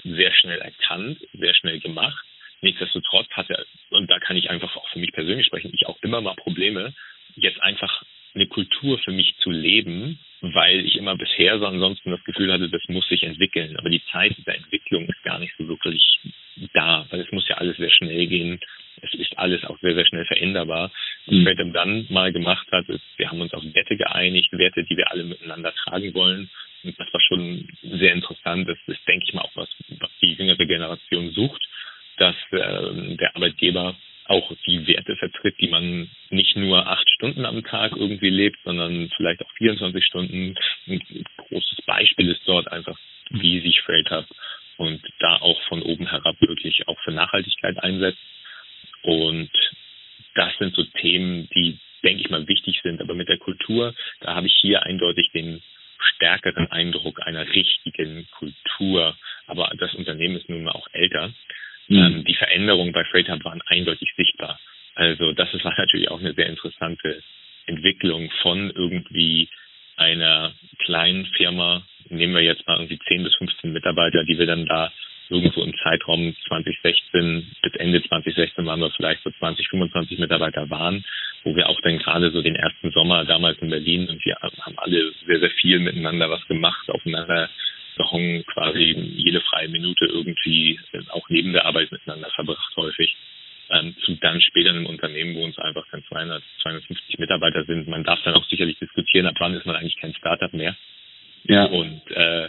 sehr 0.04 0.32
schnell 0.32 0.60
erkannt, 0.60 1.18
sehr 1.32 1.54
schnell 1.54 1.80
gemacht. 1.80 2.24
Nichtsdestotrotz 2.62 3.28
hat 3.30 3.50
er, 3.50 3.64
und 3.90 4.10
da 4.10 4.18
kann 4.18 4.36
ich 4.36 4.50
einfach 4.50 4.74
auch 4.76 4.88
für 4.88 4.98
mich 4.98 5.12
persönlich 5.12 5.46
sprechen, 5.46 5.72
ich 5.74 5.86
auch 5.86 5.98
immer 6.02 6.20
mal 6.20 6.34
Probleme, 6.34 6.94
jetzt 7.34 7.60
einfach 7.60 8.02
eine 8.34 8.46
Kultur 8.46 8.98
für 8.98 9.12
mich 9.12 9.34
zu 9.38 9.50
leben, 9.50 10.18
weil 10.40 10.84
ich 10.84 10.96
immer 10.96 11.16
bisher 11.16 11.58
so 11.58 11.66
ansonsten 11.66 12.10
das 12.10 12.22
Gefühl 12.24 12.52
hatte, 12.52 12.68
das 12.68 12.82
muss 12.88 13.08
sich 13.08 13.22
entwickeln. 13.22 13.76
Aber 13.78 13.88
die 13.88 14.02
Zeit 14.12 14.34
der 14.46 14.56
Entwicklung 14.56 15.06
ist 15.08 15.22
gar 15.22 15.38
nicht 15.38 15.54
so 15.58 15.66
wirklich 15.68 16.18
da, 16.74 17.06
weil 17.10 17.20
es 17.20 17.32
muss 17.32 17.48
ja 17.48 17.56
alles 17.56 17.76
sehr 17.76 17.90
schnell 17.90 18.26
gehen. 18.26 18.60
Es 19.02 19.12
ist 19.14 19.38
alles 19.38 19.64
auch 19.64 19.78
sehr, 19.80 19.94
sehr 19.94 20.06
schnell 20.06 20.24
veränderbar. 20.26 20.90
Was 21.26 21.34
mhm. 21.34 21.44
Fredem 21.44 21.72
dann 21.72 22.06
mal 22.10 22.32
gemacht 22.32 22.66
hat, 22.72 22.88
ist, 22.88 23.02
wir 23.16 23.30
haben 23.30 23.40
uns 23.40 23.52
auf 23.52 23.62
Werte 23.62 23.96
geeinigt, 23.96 24.52
Werte, 24.52 24.84
die 24.84 24.96
wir 24.96 25.10
alle 25.10 25.24
miteinander 25.24 25.74
tragen 25.74 26.14
wollen. 26.14 26.50
Das 26.98 27.12
war 27.12 27.20
schon 27.20 27.68
sehr 27.82 28.12
interessant. 28.12 28.68
Das 28.68 28.78
ist, 28.86 29.06
denke 29.06 29.26
ich 29.26 29.34
mal, 29.34 29.42
auch 29.42 29.56
was, 29.56 29.68
was 29.98 30.10
die 30.22 30.34
jüngere 30.34 30.64
Generation 30.66 31.30
sucht, 31.32 31.62
dass 32.18 32.36
äh, 32.50 33.16
der 33.16 33.34
Arbeitgeber 33.34 33.96
auch 34.28 34.52
die 34.66 34.86
Werte 34.86 35.16
vertritt, 35.16 35.54
die 35.60 35.68
man 35.68 36.10
nicht 36.30 36.56
nur 36.56 36.86
acht 36.86 37.08
Stunden 37.10 37.44
am 37.44 37.62
Tag 37.64 37.92
irgendwie 37.96 38.30
lebt, 38.30 38.58
sondern 38.64 39.08
vielleicht 39.16 39.40
auch 39.42 39.50
24 39.58 40.04
Stunden. 40.04 40.54
Ein 40.88 41.24
großes 41.36 41.82
Beispiel 41.86 42.30
ist 42.30 42.42
dort 42.44 42.70
einfach, 42.72 42.98
wie 43.30 43.60
sich 43.60 43.80
Freight 43.82 44.10
Hub 44.10 44.26
und 44.78 45.00
da 45.20 45.36
auch 45.36 45.60
von 45.68 45.82
oben 45.82 46.08
herab 46.08 46.40
wirklich 46.40 46.86
auch 46.88 46.98
für 47.00 47.12
Nachhaltigkeit 47.12 47.78
einsetzt. 47.78 48.18
Und 49.02 49.50
das 50.34 50.56
sind 50.58 50.74
so 50.74 50.82
Themen, 51.00 51.48
die, 51.54 51.78
denke 52.02 52.22
ich 52.22 52.30
mal, 52.30 52.46
wichtig 52.46 52.80
sind. 52.82 53.00
Aber 53.00 53.14
mit 53.14 53.28
der 53.28 53.38
Kultur, 53.38 53.94
da 54.20 54.34
habe 54.34 54.48
ich 54.48 54.54
hier 54.60 54.82
eindeutig 54.82 55.30
den 55.32 55.62
stärkeren 56.00 56.70
Eindruck 56.70 57.26
einer 57.26 57.46
richtigen 57.48 58.26
Kultur. 58.30 59.16
Aber 59.46 59.70
das 59.78 59.94
Unternehmen 59.94 60.36
ist 60.36 60.48
nun 60.48 60.64
mal 60.64 60.72
auch 60.72 60.88
älter. 60.92 61.32
Mhm. 61.88 61.96
Ähm, 61.96 62.24
die 62.24 62.34
Veränderungen 62.34 62.92
bei 62.92 63.04
Freight 63.04 63.28
Hub 63.28 63.44
waren 63.44 63.62
eindeutig 63.66 64.12
sichtbar. 64.16 64.58
Also 64.94 65.32
das 65.32 65.52
war 65.64 65.74
natürlich 65.78 66.10
auch 66.10 66.20
eine 66.20 66.34
sehr 66.34 66.48
interessante 66.48 67.22
Entwicklung 67.66 68.30
von 68.42 68.70
irgendwie 68.70 69.48
einer 69.96 70.52
kleinen 70.84 71.26
Firma, 71.36 71.86
nehmen 72.08 72.34
wir 72.34 72.42
jetzt 72.42 72.66
mal 72.66 72.76
irgendwie 72.76 72.98
10 72.98 73.24
bis 73.24 73.34
15 73.36 73.72
Mitarbeiter, 73.72 74.24
die 74.24 74.38
wir 74.38 74.46
dann 74.46 74.66
da 74.66 74.92
irgendwo 75.28 75.62
im 75.62 75.74
Zeitraum 75.82 76.34
2016 76.46 77.46
bis 77.62 77.72
Ende 77.74 78.02
2016 78.02 78.64
waren 78.64 78.80
wir 78.80 78.90
vielleicht 78.90 79.22
so 79.24 79.30
20, 79.30 79.68
25 79.68 80.18
Mitarbeiter 80.18 80.70
waren, 80.70 81.04
wo 81.46 81.54
wir 81.54 81.68
auch 81.68 81.80
dann 81.82 81.98
gerade 81.98 82.32
so 82.32 82.42
den 82.42 82.56
ersten 82.56 82.90
Sommer 82.90 83.24
damals 83.24 83.58
in 83.60 83.70
Berlin 83.70 84.08
und 84.08 84.22
wir 84.24 84.36
haben 84.42 84.78
alle 84.78 85.12
sehr, 85.26 85.38
sehr 85.38 85.50
viel 85.50 85.78
miteinander 85.78 86.28
was 86.28 86.44
gemacht, 86.48 86.90
aufeinander 86.90 87.48
gehongen, 87.96 88.44
quasi 88.46 88.94
jede 89.16 89.40
freie 89.42 89.68
Minute 89.68 90.06
irgendwie 90.06 90.78
auch 91.10 91.28
neben 91.28 91.52
der 91.52 91.64
Arbeit 91.64 91.92
miteinander 91.92 92.28
verbracht 92.34 92.76
häufig 92.76 93.16
ähm, 93.70 93.94
zu 94.04 94.16
dann 94.16 94.40
später 94.40 94.70
einem 94.70 94.86
Unternehmen, 94.86 95.36
wo 95.36 95.44
uns 95.44 95.56
einfach 95.58 95.86
dann 95.92 96.02
200, 96.08 96.42
250 96.62 97.18
Mitarbeiter 97.18 97.64
sind. 97.64 97.86
Man 97.86 98.02
darf 98.02 98.20
dann 98.24 98.34
auch 98.34 98.44
sicherlich 98.48 98.78
diskutieren, 98.80 99.26
ab 99.26 99.36
wann 99.38 99.54
ist 99.54 99.66
man 99.66 99.76
eigentlich 99.76 100.00
kein 100.00 100.14
Startup 100.14 100.52
mehr. 100.52 100.76
Ja. 101.44 101.66
Und 101.66 102.02
äh, 102.10 102.48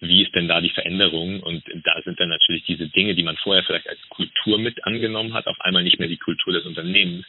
wie 0.00 0.22
ist 0.22 0.34
denn 0.34 0.46
da 0.46 0.60
die 0.60 0.70
Veränderung? 0.70 1.40
Und 1.40 1.64
da 1.84 2.00
sind 2.04 2.20
dann 2.20 2.28
natürlich 2.28 2.64
diese 2.64 2.88
Dinge, 2.88 3.16
die 3.16 3.22
man 3.24 3.36
vorher 3.38 3.64
vielleicht 3.64 3.88
als 3.88 4.00
Kultur 4.08 4.58
mit 4.58 4.84
angenommen 4.84 5.34
hat, 5.34 5.46
auf 5.46 5.60
einmal 5.60 5.82
nicht 5.82 5.98
mehr 5.98 6.08
die 6.08 6.18
Kultur 6.18 6.52
des 6.52 6.64
Unternehmens, 6.64 7.26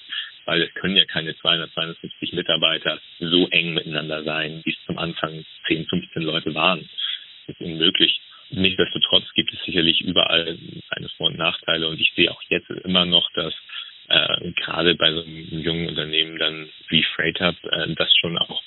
weil 0.47 0.61
es 0.61 0.73
können 0.73 0.95
ja 0.95 1.05
keine 1.05 1.35
200, 1.37 1.71
250 1.73 2.33
Mitarbeiter 2.33 2.99
so 3.19 3.47
eng 3.49 3.73
miteinander 3.73 4.23
sein, 4.23 4.61
wie 4.63 4.71
es 4.71 4.85
zum 4.85 4.97
Anfang 4.97 5.45
10, 5.67 5.85
15 5.85 6.23
Leute 6.23 6.55
waren. 6.55 6.89
Das 7.45 7.55
ist 7.55 7.61
unmöglich. 7.61 8.19
Nichtsdestotrotz 8.49 9.25
gibt 9.35 9.53
es 9.53 9.61
sicherlich 9.65 10.01
überall 10.01 10.57
seine 10.89 11.09
Vor- 11.09 11.27
und 11.27 11.37
Nachteile 11.37 11.89
und 11.89 11.99
ich 11.99 12.13
sehe 12.15 12.31
auch 12.31 12.41
jetzt 12.47 12.69
immer 12.69 13.05
noch, 13.05 13.29
dass 13.33 13.53
äh, 14.07 14.51
gerade 14.53 14.95
bei 14.95 15.11
so 15.11 15.21
einem 15.21 15.59
jungen 15.59 15.89
Unternehmen 15.89 16.39
dann 16.39 16.69
wie 16.87 17.03
Freight 17.03 17.41
Hub 17.41 17.55
äh, 17.65 17.93
das 17.95 18.15
schon 18.17 18.37
auch 18.37 18.63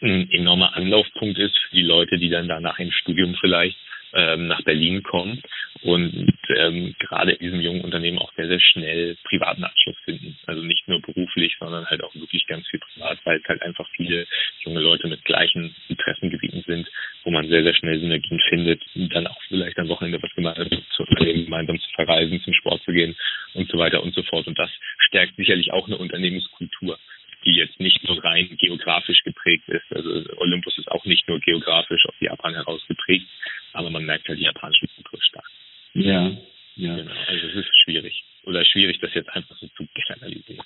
ein 0.00 0.30
enormer 0.30 0.76
Anlaufpunkt 0.76 1.38
ist 1.38 1.58
für 1.58 1.74
die 1.74 1.82
Leute, 1.82 2.18
die 2.18 2.30
dann 2.30 2.48
da 2.48 2.60
nach 2.60 2.76
dem 2.76 2.92
Studium 2.92 3.34
vielleicht 3.34 3.76
ähm, 4.12 4.46
nach 4.48 4.62
Berlin 4.62 5.02
kommen 5.02 5.42
und 5.82 6.34
ähm, 6.56 6.94
gerade 6.98 7.32
in 7.32 7.38
diesem 7.46 7.60
jungen 7.60 7.82
Unternehmen 7.82 8.18
auch 8.18 8.32
sehr, 8.34 8.48
sehr 8.48 8.60
schnell 8.60 9.16
privaten 9.24 9.64
Abschluss 9.64 9.96
finden. 10.04 10.36
Also 10.46 10.62
nicht 10.62 10.79
beruflich, 11.20 11.56
sondern 11.58 11.86
halt 11.86 12.02
auch 12.02 12.14
wirklich 12.14 12.46
ganz 12.46 12.66
viel 12.68 12.80
privat, 12.80 13.18
weil 13.24 13.38
es 13.38 13.48
halt 13.48 13.62
einfach 13.62 13.86
viele 13.96 14.26
junge 14.64 14.80
Leute 14.80 15.08
mit 15.08 15.24
gleichen 15.24 15.74
Interessengebieten 15.88 16.62
sind, 16.66 16.88
wo 17.24 17.30
man 17.30 17.48
sehr, 17.48 17.62
sehr 17.62 17.74
schnell 17.74 18.00
Synergien 18.00 18.40
findet, 18.48 18.82
dann 18.94 19.26
auch 19.26 19.40
vielleicht 19.48 19.78
am 19.78 19.88
Wochenende 19.88 20.22
was 20.22 20.34
gemeinsam 20.34 20.68
zu 20.96 21.02
unternehmen, 21.04 21.44
gemeinsam 21.44 21.80
zu 21.80 21.90
verreisen, 21.94 22.40
zum 22.42 22.54
Sport 22.54 22.82
zu 22.82 22.92
gehen 22.92 23.16
und 23.54 23.70
so 23.70 23.78
weiter 23.78 24.02
und 24.02 24.14
so 24.14 24.22
fort. 24.22 24.46
Und 24.46 24.58
das 24.58 24.70
stärkt 24.98 25.36
sicherlich 25.36 25.72
auch 25.72 25.86
eine 25.86 25.98
Unternehmenskultur 25.98 26.98
die 27.46 27.52
jetzt 27.52 27.80
nicht 27.80 28.06
nur 28.06 28.22
rein 28.22 28.54
geografisch 28.60 29.22
geprägt 29.22 29.66
ist. 29.68 29.90
Also 29.90 30.10
Olympus 30.36 30.76
ist 30.76 30.90
auch 30.90 31.06
nicht 31.06 31.26
nur 31.26 31.40
geografisch 31.40 32.04
auf 32.04 32.14
Japan 32.20 32.52
heraus 32.54 32.82
geprägt, 32.86 33.26
aber 33.72 33.88
man 33.88 34.04
merkt 34.04 34.28
halt 34.28 34.38
die 34.38 34.44
japanische 34.44 34.86
Kultur 34.88 35.18
stark. 35.22 35.50
Ja, 35.94 36.36
ja. 36.76 36.96
Genau, 36.96 37.14
also 37.26 37.46
es 37.46 37.54
ist 37.54 37.70
schwierig. 37.84 38.24
Oder 38.44 38.64
schwierig, 38.64 38.98
das 39.00 39.12
jetzt 39.14 39.28
einfach 39.30 39.56
so 39.58 39.68
zu 39.68 39.86
generalisieren. 39.94 40.64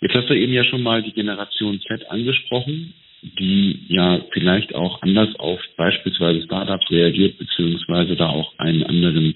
Jetzt 0.00 0.14
hast 0.14 0.28
du 0.28 0.34
eben 0.34 0.52
ja 0.52 0.64
schon 0.64 0.82
mal 0.82 1.02
die 1.02 1.12
Generation 1.12 1.80
Z 1.80 2.08
angesprochen, 2.10 2.94
die 3.22 3.80
ja 3.88 4.20
vielleicht 4.32 4.74
auch 4.74 5.02
anders 5.02 5.34
auf 5.36 5.60
beispielsweise 5.76 6.42
Startups 6.44 6.90
reagiert, 6.90 7.38
beziehungsweise 7.38 8.14
da 8.14 8.28
auch 8.28 8.56
einen 8.58 8.84
anderen, 8.84 9.34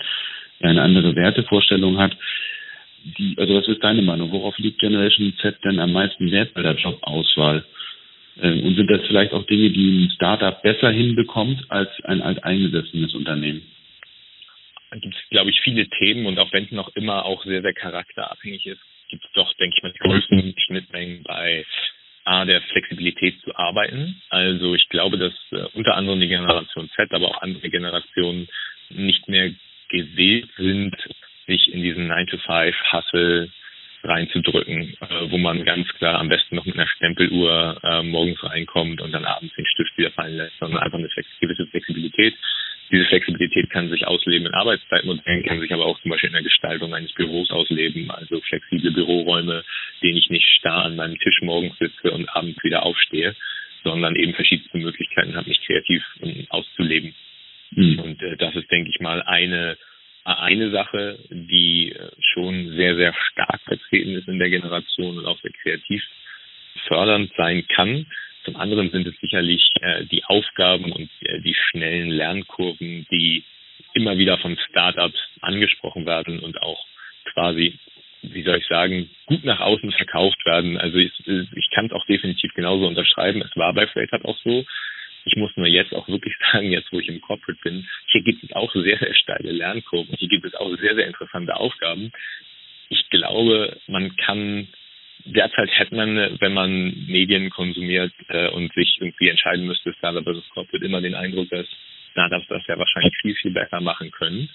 eine 0.60 0.82
andere 0.82 1.16
Wertevorstellung 1.16 1.98
hat 1.98 2.16
die, 3.04 3.34
also 3.38 3.54
was 3.54 3.68
ist 3.68 3.82
deine 3.82 4.02
Meinung? 4.02 4.30
Worauf 4.32 4.56
liegt 4.58 4.80
Generation 4.80 5.34
Z 5.40 5.56
denn 5.64 5.78
am 5.78 5.92
meisten 5.92 6.30
Wert 6.30 6.54
bei 6.54 6.62
der 6.62 6.76
Jobauswahl? 6.76 7.64
Ähm, 8.40 8.64
und 8.64 8.76
sind 8.76 8.90
das 8.90 9.06
vielleicht 9.06 9.32
auch 9.32 9.44
Dinge, 9.46 9.70
die 9.70 10.04
ein 10.04 10.10
Startup 10.14 10.62
besser 10.62 10.90
hinbekommt 10.90 11.64
als 11.68 11.90
ein 12.04 12.22
alteingesessenes 12.22 13.14
Unternehmen? 13.14 13.62
Da 14.90 14.98
gibt 14.98 15.14
es, 15.14 15.20
glaube 15.30 15.50
ich, 15.50 15.60
viele 15.60 15.88
Themen 15.88 16.26
und 16.26 16.38
auch 16.38 16.52
wenn 16.52 16.64
es 16.64 16.70
noch 16.70 16.94
immer 16.94 17.24
auch 17.24 17.44
sehr, 17.44 17.62
sehr 17.62 17.72
charakterabhängig 17.72 18.66
ist, 18.66 18.80
gibt 19.12 19.24
es 19.26 19.32
doch, 19.32 19.52
denke 19.54 19.76
ich 19.76 19.82
mal, 19.82 19.92
die 19.92 19.98
größten 19.98 20.54
Schnittmengen 20.58 21.22
bei 21.22 21.64
A, 22.24 22.44
der 22.44 22.62
Flexibilität 22.62 23.40
zu 23.42 23.54
arbeiten. 23.54 24.20
Also 24.30 24.74
ich 24.74 24.88
glaube, 24.88 25.18
dass 25.18 25.34
äh, 25.50 25.66
unter 25.74 25.94
anderem 25.94 26.18
die 26.18 26.28
Generation 26.28 26.88
Z, 26.96 27.12
aber 27.12 27.28
auch 27.28 27.42
andere 27.42 27.68
Generationen 27.68 28.48
nicht 28.88 29.28
mehr 29.28 29.52
gewählt 29.88 30.48
sind, 30.56 30.96
sich 31.46 31.72
in 31.72 31.82
diesen 31.82 32.10
9-to-5-Hustle 32.10 33.50
reinzudrücken, 34.04 34.96
äh, 35.00 35.30
wo 35.30 35.36
man 35.36 35.64
ganz 35.64 35.86
klar 35.98 36.18
am 36.18 36.28
besten 36.28 36.56
noch 36.56 36.64
mit 36.64 36.74
einer 36.74 36.88
Stempeluhr 36.88 37.78
äh, 37.82 38.02
morgens 38.02 38.42
reinkommt 38.42 39.00
und 39.02 39.12
dann 39.12 39.26
abends 39.26 39.54
den 39.54 39.66
Stift 39.66 39.96
wieder 39.98 40.10
fallen 40.12 40.38
lässt, 40.38 40.58
sondern 40.58 40.82
einfach 40.82 40.98
eine 40.98 41.10
gewisse 41.40 41.66
Flexibilität. 41.66 42.34
Diese 42.92 43.06
Flexibilität 43.06 43.70
kann 43.70 43.88
sich 43.88 44.06
ausleben 44.06 44.46
in 44.46 44.54
Arbeitszeitmodellen, 44.54 45.44
kann 45.44 45.60
sich 45.60 45.72
aber 45.72 45.86
auch 45.86 45.98
zum 46.02 46.10
Beispiel 46.10 46.28
in 46.28 46.34
der 46.34 46.42
Gestaltung 46.42 46.94
eines 46.94 47.12
Büros 47.14 47.50
ausleben, 47.50 48.10
also 48.10 48.40
flexible 48.42 48.92
Büroräume, 48.92 49.64
denen 50.02 50.18
ich 50.18 50.28
nicht 50.28 50.46
starr 50.58 50.84
an 50.84 50.96
meinem 50.96 51.18
Tisch 51.18 51.40
morgens 51.40 51.78
sitze 51.78 52.10
und 52.10 52.28
abends 52.28 52.62
wieder 52.62 52.84
aufstehe, 52.84 53.34
sondern 53.82 54.14
eben 54.14 54.34
verschiedenste 54.34 54.76
Möglichkeiten 54.76 55.34
habe, 55.34 55.48
mich 55.48 55.62
kreativ 55.62 56.04
auszuleben. 56.50 57.14
Mhm. 57.70 57.98
Und 57.98 58.22
äh, 58.22 58.36
das 58.36 58.54
ist, 58.56 58.70
denke 58.70 58.90
ich 58.90 59.00
mal, 59.00 59.22
eine 59.22 59.78
eine 60.24 60.70
Sache, 60.70 61.18
die 61.30 61.90
äh, 61.92 62.10
schon 62.20 62.76
sehr, 62.76 62.94
sehr 62.96 63.14
stark 63.30 63.60
vertreten 63.62 64.14
ist 64.14 64.28
in 64.28 64.38
der 64.38 64.50
Generation 64.50 65.18
und 65.18 65.26
auch 65.26 65.40
sehr 65.40 65.50
kreativ 65.50 66.02
fördernd 66.86 67.32
sein 67.36 67.66
kann. 67.68 68.06
Zum 68.44 68.56
anderen 68.56 68.90
sind 68.90 69.06
es 69.06 69.14
sicherlich 69.20 69.72
äh, 69.80 70.04
die 70.06 70.24
Aufgaben 70.24 70.92
und 70.92 71.10
äh, 71.20 71.40
die 71.40 71.54
schnellen 71.54 72.10
Lernkurven, 72.10 73.06
die 73.10 73.44
immer 73.94 74.18
wieder 74.18 74.38
von 74.38 74.56
Startups 74.68 75.18
angesprochen 75.40 76.06
werden 76.06 76.40
und 76.40 76.60
auch 76.62 76.84
quasi, 77.32 77.78
wie 78.22 78.42
soll 78.42 78.58
ich 78.58 78.66
sagen, 78.66 79.10
gut 79.26 79.44
nach 79.44 79.60
außen 79.60 79.92
verkauft 79.92 80.44
werden. 80.44 80.78
Also 80.78 80.98
ich, 80.98 81.12
ich 81.26 81.70
kann 81.74 81.86
es 81.86 81.92
auch 81.92 82.06
definitiv 82.06 82.52
genauso 82.54 82.86
unterschreiben. 82.86 83.42
Es 83.42 83.56
war 83.56 83.72
bei 83.74 83.86
Freight 83.86 84.24
auch 84.24 84.38
so. 84.38 84.64
Ich 85.24 85.36
muss 85.36 85.56
nur 85.56 85.68
jetzt 85.68 85.94
auch 85.94 86.08
wirklich 86.08 86.34
sagen, 86.52 86.72
jetzt 86.72 86.92
wo 86.92 86.98
ich 86.98 87.08
im 87.08 87.20
Corporate 87.20 87.60
bin, 87.62 87.88
hier 88.06 88.22
gibt 88.22 88.42
es 88.42 88.52
auch 88.52 88.72
sehr, 88.72 88.98
sehr 88.98 89.14
steile 89.14 89.52
Lernkurven. 89.52 90.16
Hier 90.16 90.28
gibt 90.28 90.44
es 90.44 90.54
auch 90.54 90.70
sehr, 90.76 90.94
sehr 90.94 91.06
interessante 91.06 91.56
Aufgaben. 91.56 92.12
Ich 92.88 93.08
glaube, 93.10 93.78
man 93.86 94.16
kann 94.16 94.68
derzeit 95.24 95.70
hätte 95.78 95.94
man, 95.94 96.36
wenn 96.40 96.52
man 96.52 97.06
Medien 97.06 97.50
konsumiert 97.50 98.12
äh, 98.28 98.48
und 98.48 98.72
sich 98.74 98.98
irgendwie 99.00 99.28
entscheiden 99.28 99.66
müsste, 99.66 99.92
Startup 99.94 100.24
versus 100.24 100.48
Corporate, 100.50 100.84
immer 100.84 101.00
den 101.00 101.14
Eindruck, 101.14 101.48
dass 101.50 101.66
Startups 102.12 102.46
das 102.48 102.66
ja 102.66 102.78
wahrscheinlich 102.78 103.14
viel, 103.20 103.34
viel 103.36 103.52
besser 103.52 103.80
machen 103.80 104.10
können. 104.10 104.48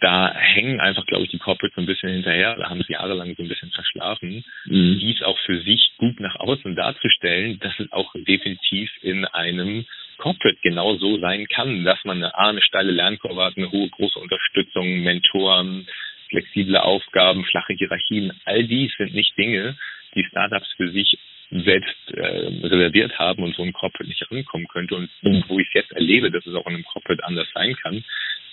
Da 0.00 0.34
hängen 0.34 0.80
einfach, 0.80 1.04
glaube 1.06 1.24
ich, 1.24 1.30
die 1.30 1.38
Corporates 1.38 1.74
so 1.74 1.82
ein 1.82 1.86
bisschen 1.86 2.10
hinterher, 2.10 2.56
da 2.56 2.70
haben 2.70 2.82
sie 2.82 2.92
jahrelang 2.92 3.34
so 3.36 3.42
ein 3.42 3.48
bisschen 3.48 3.70
verschlafen, 3.70 4.44
mhm. 4.64 4.98
dies 5.00 5.22
auch 5.22 5.38
für 5.40 5.60
sich 5.62 5.92
gut 5.98 6.18
nach 6.20 6.36
außen 6.36 6.74
darzustellen, 6.74 7.58
dass 7.60 7.78
es 7.78 7.92
auch 7.92 8.12
definitiv 8.14 8.90
in 9.02 9.24
einem 9.26 9.84
Corporate 10.18 10.58
genau 10.62 10.96
so 10.96 11.18
sein 11.18 11.46
kann, 11.46 11.84
dass 11.84 12.02
man 12.04 12.18
eine, 12.18 12.36
eine 12.36 12.62
steile 12.62 12.90
Lernkurve 12.92 13.44
hat, 13.44 13.56
eine 13.56 13.70
hohe, 13.70 13.88
große 13.88 14.18
Unterstützung, 14.18 15.02
Mentoren, 15.02 15.86
flexible 16.28 16.76
Aufgaben, 16.76 17.44
flache 17.44 17.74
Hierarchien, 17.74 18.32
all 18.44 18.64
dies 18.64 18.92
sind 18.96 19.14
nicht 19.14 19.36
Dinge, 19.36 19.76
die 20.14 20.24
Startups 20.24 20.72
für 20.76 20.90
sich 20.90 21.18
selbst 21.50 22.10
äh, 22.12 22.66
reserviert 22.66 23.18
haben 23.18 23.44
und 23.44 23.54
so 23.54 23.62
ein 23.62 23.72
Corporate 23.72 24.08
nicht 24.08 24.30
rankommen 24.30 24.66
könnte 24.66 24.96
und 24.96 25.10
wo 25.48 25.58
ich 25.60 25.68
es 25.68 25.74
jetzt 25.74 25.92
erlebe, 25.92 26.30
dass 26.30 26.44
es 26.46 26.54
auch 26.54 26.66
in 26.66 26.74
einem 26.74 26.84
Corporate 26.84 27.22
anders 27.24 27.48
sein 27.54 27.76
kann, 27.76 28.04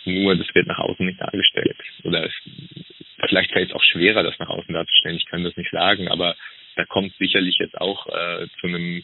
nur 0.05 0.36
das 0.36 0.53
wird 0.53 0.67
nach 0.67 0.79
außen 0.79 1.05
nicht 1.05 1.19
dargestellt. 1.19 1.77
Oder 2.03 2.25
es, 2.25 2.33
vielleicht 3.27 3.51
fällt 3.51 3.69
es 3.69 3.75
auch 3.75 3.83
schwerer, 3.83 4.23
das 4.23 4.38
nach 4.39 4.49
außen 4.49 4.73
darzustellen. 4.73 5.17
Ich 5.17 5.25
kann 5.25 5.43
das 5.43 5.55
nicht 5.57 5.71
sagen, 5.71 6.07
aber 6.07 6.36
da 6.75 6.86
kommt 6.86 7.15
sicherlich 7.17 7.57
jetzt 7.59 7.79
auch 7.79 8.07
äh, 8.07 8.47
zu 8.59 8.67
einem 8.67 9.03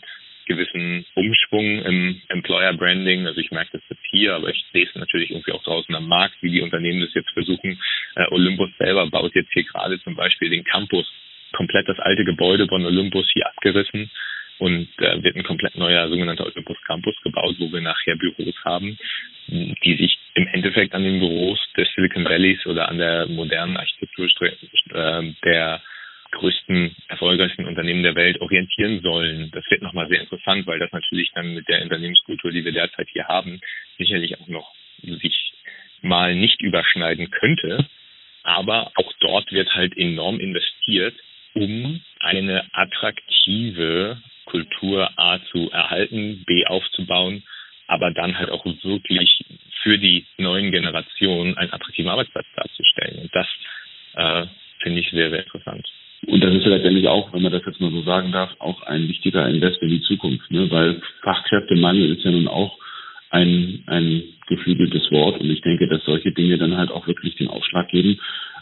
gewissen 0.49 1.05
Umschwung 1.13 1.83
im 1.85 2.21
Employer 2.27 2.73
Branding. 2.73 3.27
Also 3.27 3.39
ich 3.39 3.51
merke 3.51 3.71
das 3.73 3.81
jetzt 3.89 4.05
hier, 4.09 4.35
aber 4.35 4.49
ich 4.49 4.65
sehe 4.73 4.85
es 4.85 4.95
natürlich 4.95 5.31
irgendwie 5.31 5.53
auch 5.53 5.63
draußen 5.63 5.95
am 5.95 6.07
Markt, 6.07 6.35
wie 6.41 6.51
die 6.51 6.62
Unternehmen 6.62 6.99
das 6.99 7.13
jetzt 7.13 7.31
versuchen. 7.31 7.79
Äh, 8.15 8.25
Olympus 8.31 8.69
selber 8.77 9.07
baut 9.09 9.33
jetzt 9.35 9.53
hier 9.53 9.63
gerade 9.63 10.01
zum 10.01 10.15
Beispiel 10.15 10.49
den 10.49 10.65
Campus, 10.65 11.07
komplett 11.53 11.88
das 11.88 11.99
alte 11.99 12.25
Gebäude 12.25 12.67
von 12.67 12.83
Olympus 12.83 13.29
hier 13.31 13.47
abgerissen 13.47 14.12
und 14.57 14.89
äh, 14.97 15.23
wird 15.23 15.35
ein 15.35 15.43
komplett 15.43 15.77
neuer 15.77 16.09
sogenannter 16.09 16.45
Olympus 16.45 16.77
Campus 16.85 17.15
gebaut, 17.23 17.55
wo 17.59 17.71
wir 17.71 17.81
nachher 17.81 18.15
Büros 18.15 18.55
haben, 18.65 18.97
die 19.47 19.95
sich 19.95 20.17
im 20.33 20.47
Endeffekt 20.47 20.93
an 20.93 21.03
den 21.03 21.19
Büros 21.19 21.59
des 21.77 21.88
Silicon 21.95 22.25
Valleys 22.25 22.65
oder 22.65 22.89
an 22.89 22.97
der 22.97 23.27
modernen 23.27 23.77
Architektur 23.77 24.27
äh, 24.27 25.33
der 25.45 25.81
größten, 26.39 26.95
erfolgreichsten 27.08 27.65
Unternehmen 27.65 28.04
der 28.04 28.15
Welt 28.15 28.41
orientieren 28.41 29.02
sollen. 29.02 29.52
Das 29.52 29.63
wird 29.69 29.82
nochmal 29.82 30.08
sehr 30.08 30.21
interessant, 30.21 30.65
weil 30.67 30.80
das 30.80 30.91
natürlich 30.91 31.32
dann 31.36 31.54
mit 31.54 31.67
der 31.67 31.82
Unternehmenskultur, 31.84 32.52
die 32.52 32.63
wir 32.63 32.71
derzeit 32.71 33.08
hier 33.12 33.28
haben, 33.28 33.60
sicherlich 33.97 34.39
auch 34.39 34.47
noch 34.47 34.73
sich 35.02 35.54
mal 36.02 36.36
nicht 36.36 36.62
überschneiden 36.62 37.30
könnte. 37.30 37.86
Aber 38.43 38.91
auch 38.95 39.12
dort 39.19 39.52
wird 39.52 39.73
halt 39.75 39.97
enorm 39.97 40.39
investiert, 40.39 41.15
um 41.54 42.02
eine 42.19 42.65
attraktive 42.71 44.21
Kultur 44.45 45.10
A 45.17 45.39
zu 45.52 45.69
erhalten, 45.71 46.43
B 46.45 46.65
aufzubauen, 46.65 47.43
aber 47.88 48.12
dann 48.12 48.38
halt 48.38 48.49
auch 48.49 48.65
wirklich 48.65 49.43
für 49.84 49.97
die 49.97 50.25
neuen 50.38 50.71
Generationen 50.71 51.58
einen 51.58 51.73
attraktiven 51.73 52.10
Arbeitsplatz 52.10 52.45
darzustellen. 52.56 53.19
Und 53.19 53.36
das 53.36 53.47
äh, 54.13 54.47
finde 54.82 55.02
ich 55.02 55.10
sehr, 55.12 55.30
sehr 55.30 55.43
interessant. 55.43 55.88
Und 56.28 56.43
das 56.43 56.54
ist 56.54 56.63
ja 56.63 56.71
letztendlich 56.71 57.08
auch, 57.08 57.32
wenn 57.34 57.41
man 57.41 57.52
das 57.52 57.63
jetzt 57.65 57.80
mal 57.80 57.91
so 57.91 58.02
sagen 58.30 58.32
darf, 58.32 58.52
auch 58.60 58.82
ein 58.84 59.08
wichtiger 59.08 59.48
Invest 59.48 59.82
in 59.82 59.89
die 59.89 60.02
Zukunft, 60.02 60.50
ne? 60.52 60.70
weil 60.70 61.02
Fachkräftemangel 61.22 62.15
ist 62.15 62.24
ja 62.24 62.32
nun 62.32 62.48
auch 62.48 62.78
ein, 63.30 63.84
ein 63.88 64.24
geflügeltes 64.48 65.12
Wort 65.12 65.39
und 65.39 65.50
ich 65.50 65.62
denke, 65.62 65.88
dass 65.88 66.04
solche 66.06 66.32
Dinge 66.32 66.58
dann 66.58 66.78
halt 66.78 66.92
auch 66.92 67.08
wirklich 67.08 67.36
den 67.36 67.48
Ausschlag 67.48 67.89
geben, 67.89 68.20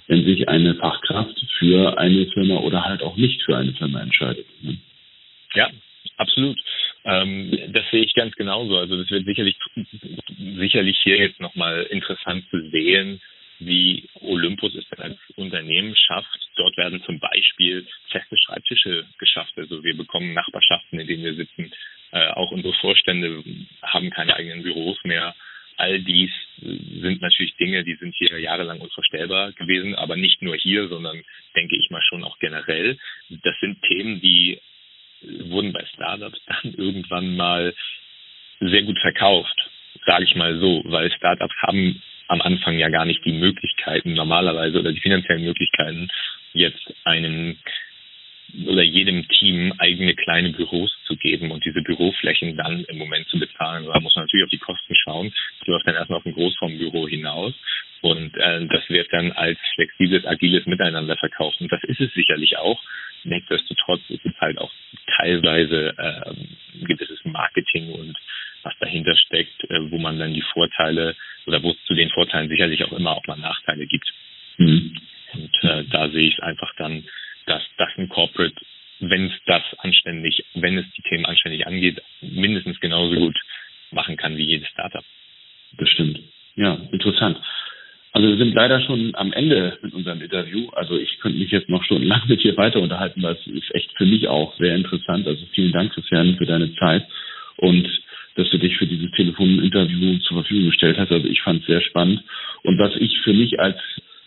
wenn 0.08 0.26
sich 0.26 0.48
eine 0.48 0.76
Fachkraft 0.76 1.40
für 1.58 1.98
eine 1.98 2.28
Firma 2.28 2.58
oder 2.58 2.84
halt 2.84 3.02
auch 3.02 3.18
nicht 3.18 3.42
für 3.44 3.58
eine 3.58 3.74
Firma 3.74 4.02
entscheidet. 4.02 4.46
Ne? 4.62 4.78
Ja, 5.54 5.70
absolut. 6.18 6.58
Ähm, 7.06 7.58
das 7.70 7.84
sehe 7.92 8.04
ich 8.04 8.14
ganz 8.14 8.36
genauso. 8.36 8.78
Also 8.78 8.98
das 8.98 9.10
wird 9.10 9.26
sicherlich 9.26 9.56
sicherlich 10.58 10.98
hier 11.04 11.18
jetzt 11.18 11.40
nochmal 11.40 11.84
interessant 11.90 12.46
zu 12.50 12.70
sehen, 12.70 13.22
wie 13.60 14.08
Olympus 14.22 14.76
es 14.76 14.88
denn 14.90 15.04
als 15.04 15.18
Unternehmen 15.36 15.96
schafft. 15.96 16.50
Dort 16.56 16.78
werden 16.78 17.02
zum 17.04 17.20
Beispiel 17.20 17.86
feste 18.10 18.38
Schreibtische 18.38 19.06
geschafft. 19.18 19.54
Also 19.58 19.84
wir 19.84 19.96
bekommen 19.98 20.34
Nachbarschaften, 20.34 21.00
in 21.00 21.08
denen 21.08 21.24
wir 21.24 21.36
sitzen. 21.36 21.72
Äh, 22.12 22.30
auch 22.32 22.52
unsere 22.52 22.74
Vorstände 22.76 23.44
haben 23.82 24.10
keine 24.12 24.36
eigenen 24.36 24.64
Büros 24.64 24.98
mehr. 25.04 25.36
All 25.78 26.00
dies 26.00 26.32
sind 26.58 27.22
natürlich 27.22 27.56
Dinge, 27.56 27.84
die 27.84 27.96
sind 27.96 28.16
hier 28.16 28.40
jahrelang 28.40 28.80
unvorstellbar 28.80 29.52
gewesen, 29.54 29.94
aber 29.96 30.16
nicht 30.16 30.42
nur 30.42 30.56
hier, 30.56 30.88
sondern 30.88 31.22
denke 31.56 31.78
ich 31.80 31.92
mal 31.92 32.02
schon 32.02 32.24
auch 32.24 32.40
generell. 32.40 32.98
Das 33.30 33.56
sind 33.60 33.82
Themen, 33.84 34.20
die 34.20 34.60
wurden 35.22 35.74
bei 35.74 35.86
Startups 35.94 36.40
dann 36.48 36.74
irgendwann 36.74 37.36
mal 37.36 37.76
sehr 38.60 38.84
gut 38.84 39.00
verkauft, 39.00 39.70
sage 40.06 40.26
ich 40.26 40.36
mal 40.36 40.60
so, 40.60 40.82
weil 40.86 41.12
Startups 41.12 41.56
haben 41.62 42.02
am 42.28 42.42
Anfang 42.42 42.78
ja 42.78 42.90
gar 42.90 43.06
nicht 43.06 43.24
die 43.26 43.32
Möglichkeiten 43.32 44.14
normalerweise 44.14 44.80
oder 44.80 44.92
die 44.92 45.00
finanziellen 45.00 45.46
Möglichkeiten, 45.46 46.10
jetzt 46.54 46.94
einen 47.06 47.60
oder 48.66 48.84
jedem 48.84 49.28
Team 49.28 49.74
eigene 49.78 50.16
kleine 50.16 50.52
Büros 50.52 50.96
zu 51.06 51.18
geben 51.18 51.52
und 51.52 51.66
diese 51.66 51.82
Büroflächen 51.82 52.56
dann 52.56 52.86
im 52.86 52.98
Moment 52.98 53.28
zu 53.28 53.38
bezahlen. 53.40 53.86
Da 53.86 54.00
muss 54.00 54.16
man 54.16 54.24
natürlich 54.24 54.46
auf 54.46 54.52
die 54.52 54.58
Kosten 54.58 54.96
schauen. 54.96 55.34
Das 55.60 55.68
läuft 55.68 55.88
dann 55.88 55.96
erstmal 55.96 56.20
auf 56.20 56.26
ein 56.26 56.34
Großformbüro 56.34 57.08
hinaus 57.08 57.54
und 58.02 58.36
äh, 58.38 58.66
das 58.68 58.90
wird 58.90 59.12
dann 59.12 59.32
als 59.34 59.60
flexibles, 59.76 60.26
agiles 60.26 60.66
Miteinander 60.66 61.18
verkauft. 61.18 61.60
Und 61.60 61.72
das 61.72 61.84
ist 61.84 62.00
es 62.00 62.14
sicherlich 62.14 62.58
auch. 62.58 62.82
Nichtsdestotrotz 63.24 64.02
ist 64.10 64.26
es 64.26 64.40
halt 64.40 64.58
auch 64.60 64.72
teilweise 65.18 65.94
äh, 65.98 66.30
ein 66.30 66.86
gewisses 66.86 67.20
Marketing 67.26 67.92
und 67.92 68.18
was 68.68 68.78
dahinter 68.80 69.16
steckt, 69.16 69.64
äh, 69.70 69.92
wo 69.92 69.98
man 69.98 70.20
dann 70.20 70.34
die 70.34 70.46
Vorteile 70.54 71.16
oder 71.46 71.64
wo 71.64 71.72
es 71.72 71.84
zu 71.86 71.94
den 71.94 72.10
Vorteilen 72.10 72.50
sicherlich 72.50 72.84
auch 72.84 72.92
immer 72.92 73.16
auch 73.16 73.26
mal 73.26 73.38
Nachteile 73.38 73.88
gibt. 73.88 74.08
Mhm. 74.58 74.98
Und 75.34 75.64
äh, 75.64 75.84
da 75.90 76.10
sehe 76.10 76.28
ich 76.28 76.36
es 76.36 76.44
einfach 76.44 76.74
dann, 76.78 77.04
dass 77.46 77.64
das 77.78 77.90
ein 77.98 78.10
Corporate, 78.10 78.56
wenn 79.00 79.28
es 79.28 79.34
das 79.46 79.64
anständig, 79.80 80.44
wenn 80.56 80.78
es 80.78 80.86
die 80.98 81.02
Themen 81.04 81.26
anständig 81.26 81.66
angeht, 81.66 82.02
mindestens 82.22 82.80
genauso 82.80 83.16
gut 83.16 83.38
machen 83.92 84.18
kann 84.18 84.36
wie 84.38 84.44
jedes 84.46 84.68
Startup. 84.70 85.06
Bestimmt. 85.78 86.20
Ja, 86.56 86.74
interessant. 86.92 87.38
Also 88.12 88.30
wir 88.30 88.38
sind 88.38 88.54
leider 88.56 88.82
schon 88.82 89.14
am 89.16 89.32
Ende 89.32 89.78
mit 89.82 89.94
unserem 89.94 90.22
Interview. 90.22 90.70
Also 90.72 90.98
ich 90.98 91.20
könnte 91.20 91.38
mich 91.38 91.52
jetzt 91.52 91.70
noch 91.70 91.84
stundenlang 91.84 92.24
mit 92.28 92.44
dir 92.44 92.58
weiter 92.58 92.80
unterhalten, 92.80 93.22
weil 93.22 93.36
es 93.36 93.48
ist 93.48 93.74
echt 93.76 93.96
für 93.96 94.06
mich 94.06 94.28
auch 94.28 94.58
sehr 94.58 94.76
interessant. 94.76 95.28
Also 95.28 95.46
vielen 95.54 95.72
Dank, 95.72 95.94
Christian, 95.94 96.36
für 96.38 96.46
deine 96.46 96.74
Zeit 96.76 97.06
und 97.58 97.88
dass 98.38 98.50
du 98.52 98.60
dich 98.60 98.78
für 98.78 98.86
dieses 98.86 99.12
Telefoninterview 99.12 100.20
zur 100.20 100.38
Verfügung 100.38 100.68
gestellt 100.68 100.98
hast. 100.98 101.12
Also 101.12 101.28
ich 101.28 101.42
fand 101.42 101.62
es 101.62 101.68
sehr 101.68 101.82
spannend. 101.82 102.24
Und 102.64 102.78
was 102.80 102.96
ich 102.96 103.20
für 103.22 103.34
mich 103.34 103.60
als 103.60 103.78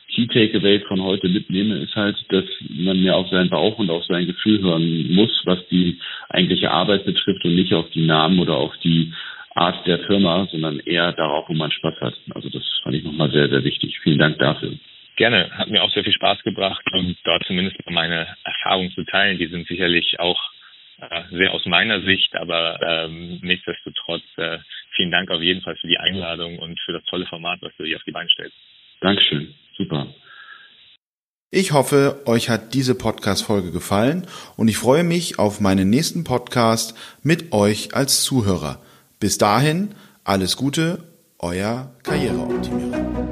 Key 0.08 0.26
Takeaway 0.26 0.80
von 0.80 1.00
heute 1.02 1.28
mitnehme, 1.28 1.76
ist 1.76 1.94
halt, 1.94 2.16
dass 2.30 2.44
man 2.68 3.00
mehr 3.00 3.16
auf 3.16 3.28
seinen 3.28 3.48
Bauch 3.48 3.78
und 3.78 3.90
auf 3.90 4.04
sein 4.06 4.26
Gefühl 4.26 4.60
hören 4.60 5.14
muss, 5.14 5.30
was 5.44 5.66
die 5.68 5.98
eigentliche 6.28 6.70
Arbeit 6.70 7.04
betrifft 7.04 7.44
und 7.44 7.54
nicht 7.54 7.72
auf 7.72 7.88
die 7.90 8.04
Namen 8.04 8.40
oder 8.40 8.56
auf 8.56 8.76
die 8.82 9.12
Art 9.54 9.86
der 9.86 10.00
Firma, 10.00 10.48
sondern 10.50 10.80
eher 10.80 11.12
darauf, 11.12 11.48
wo 11.48 11.54
man 11.54 11.70
Spaß 11.70 12.00
hat. 12.00 12.14
Also 12.34 12.48
das 12.50 12.62
fand 12.82 12.96
ich 12.96 13.04
nochmal 13.04 13.30
sehr, 13.30 13.48
sehr 13.48 13.62
wichtig. 13.62 13.98
Vielen 14.00 14.18
Dank 14.18 14.38
dafür. 14.38 14.72
Gerne, 15.16 15.50
hat 15.52 15.70
mir 15.70 15.82
auch 15.82 15.92
sehr 15.92 16.02
viel 16.02 16.12
Spaß 16.12 16.42
gebracht 16.42 16.84
und 16.92 17.16
dort 17.24 17.44
zumindest 17.44 17.76
meine 17.88 18.26
Erfahrungen 18.42 18.90
zu 18.92 19.04
teilen. 19.04 19.38
Die 19.38 19.48
sind 19.48 19.68
sicherlich 19.68 20.18
auch 20.18 20.40
sehr 21.30 21.52
aus 21.52 21.64
meiner 21.66 22.02
Sicht, 22.02 22.34
aber 22.34 22.80
ähm, 22.82 23.40
nichtsdestotrotz 23.42 24.22
äh, 24.36 24.58
vielen 24.96 25.10
Dank 25.10 25.30
auf 25.30 25.40
jeden 25.40 25.62
Fall 25.62 25.76
für 25.76 25.88
die 25.88 25.98
Einladung 25.98 26.58
und 26.58 26.78
für 26.80 26.92
das 26.92 27.04
tolle 27.04 27.26
Format, 27.26 27.60
was 27.62 27.72
du 27.76 27.84
hier 27.84 27.96
auf 27.96 28.04
die 28.04 28.12
Beine 28.12 28.28
stellst. 28.28 28.56
Dankeschön, 29.00 29.54
super. 29.76 30.06
Ich 31.52 31.72
hoffe, 31.72 32.22
euch 32.26 32.48
hat 32.48 32.74
diese 32.74 32.96
Podcast-Folge 32.96 33.72
gefallen 33.72 34.26
und 34.56 34.68
ich 34.68 34.76
freue 34.76 35.02
mich 35.02 35.40
auf 35.40 35.60
meinen 35.60 35.90
nächsten 35.90 36.22
Podcast 36.22 36.94
mit 37.24 37.52
euch 37.52 37.92
als 37.92 38.22
Zuhörer. 38.22 38.80
Bis 39.18 39.36
dahin, 39.36 39.94
alles 40.22 40.56
Gute, 40.56 41.02
euer 41.40 41.92
Karriereoptimierer. 42.04 43.29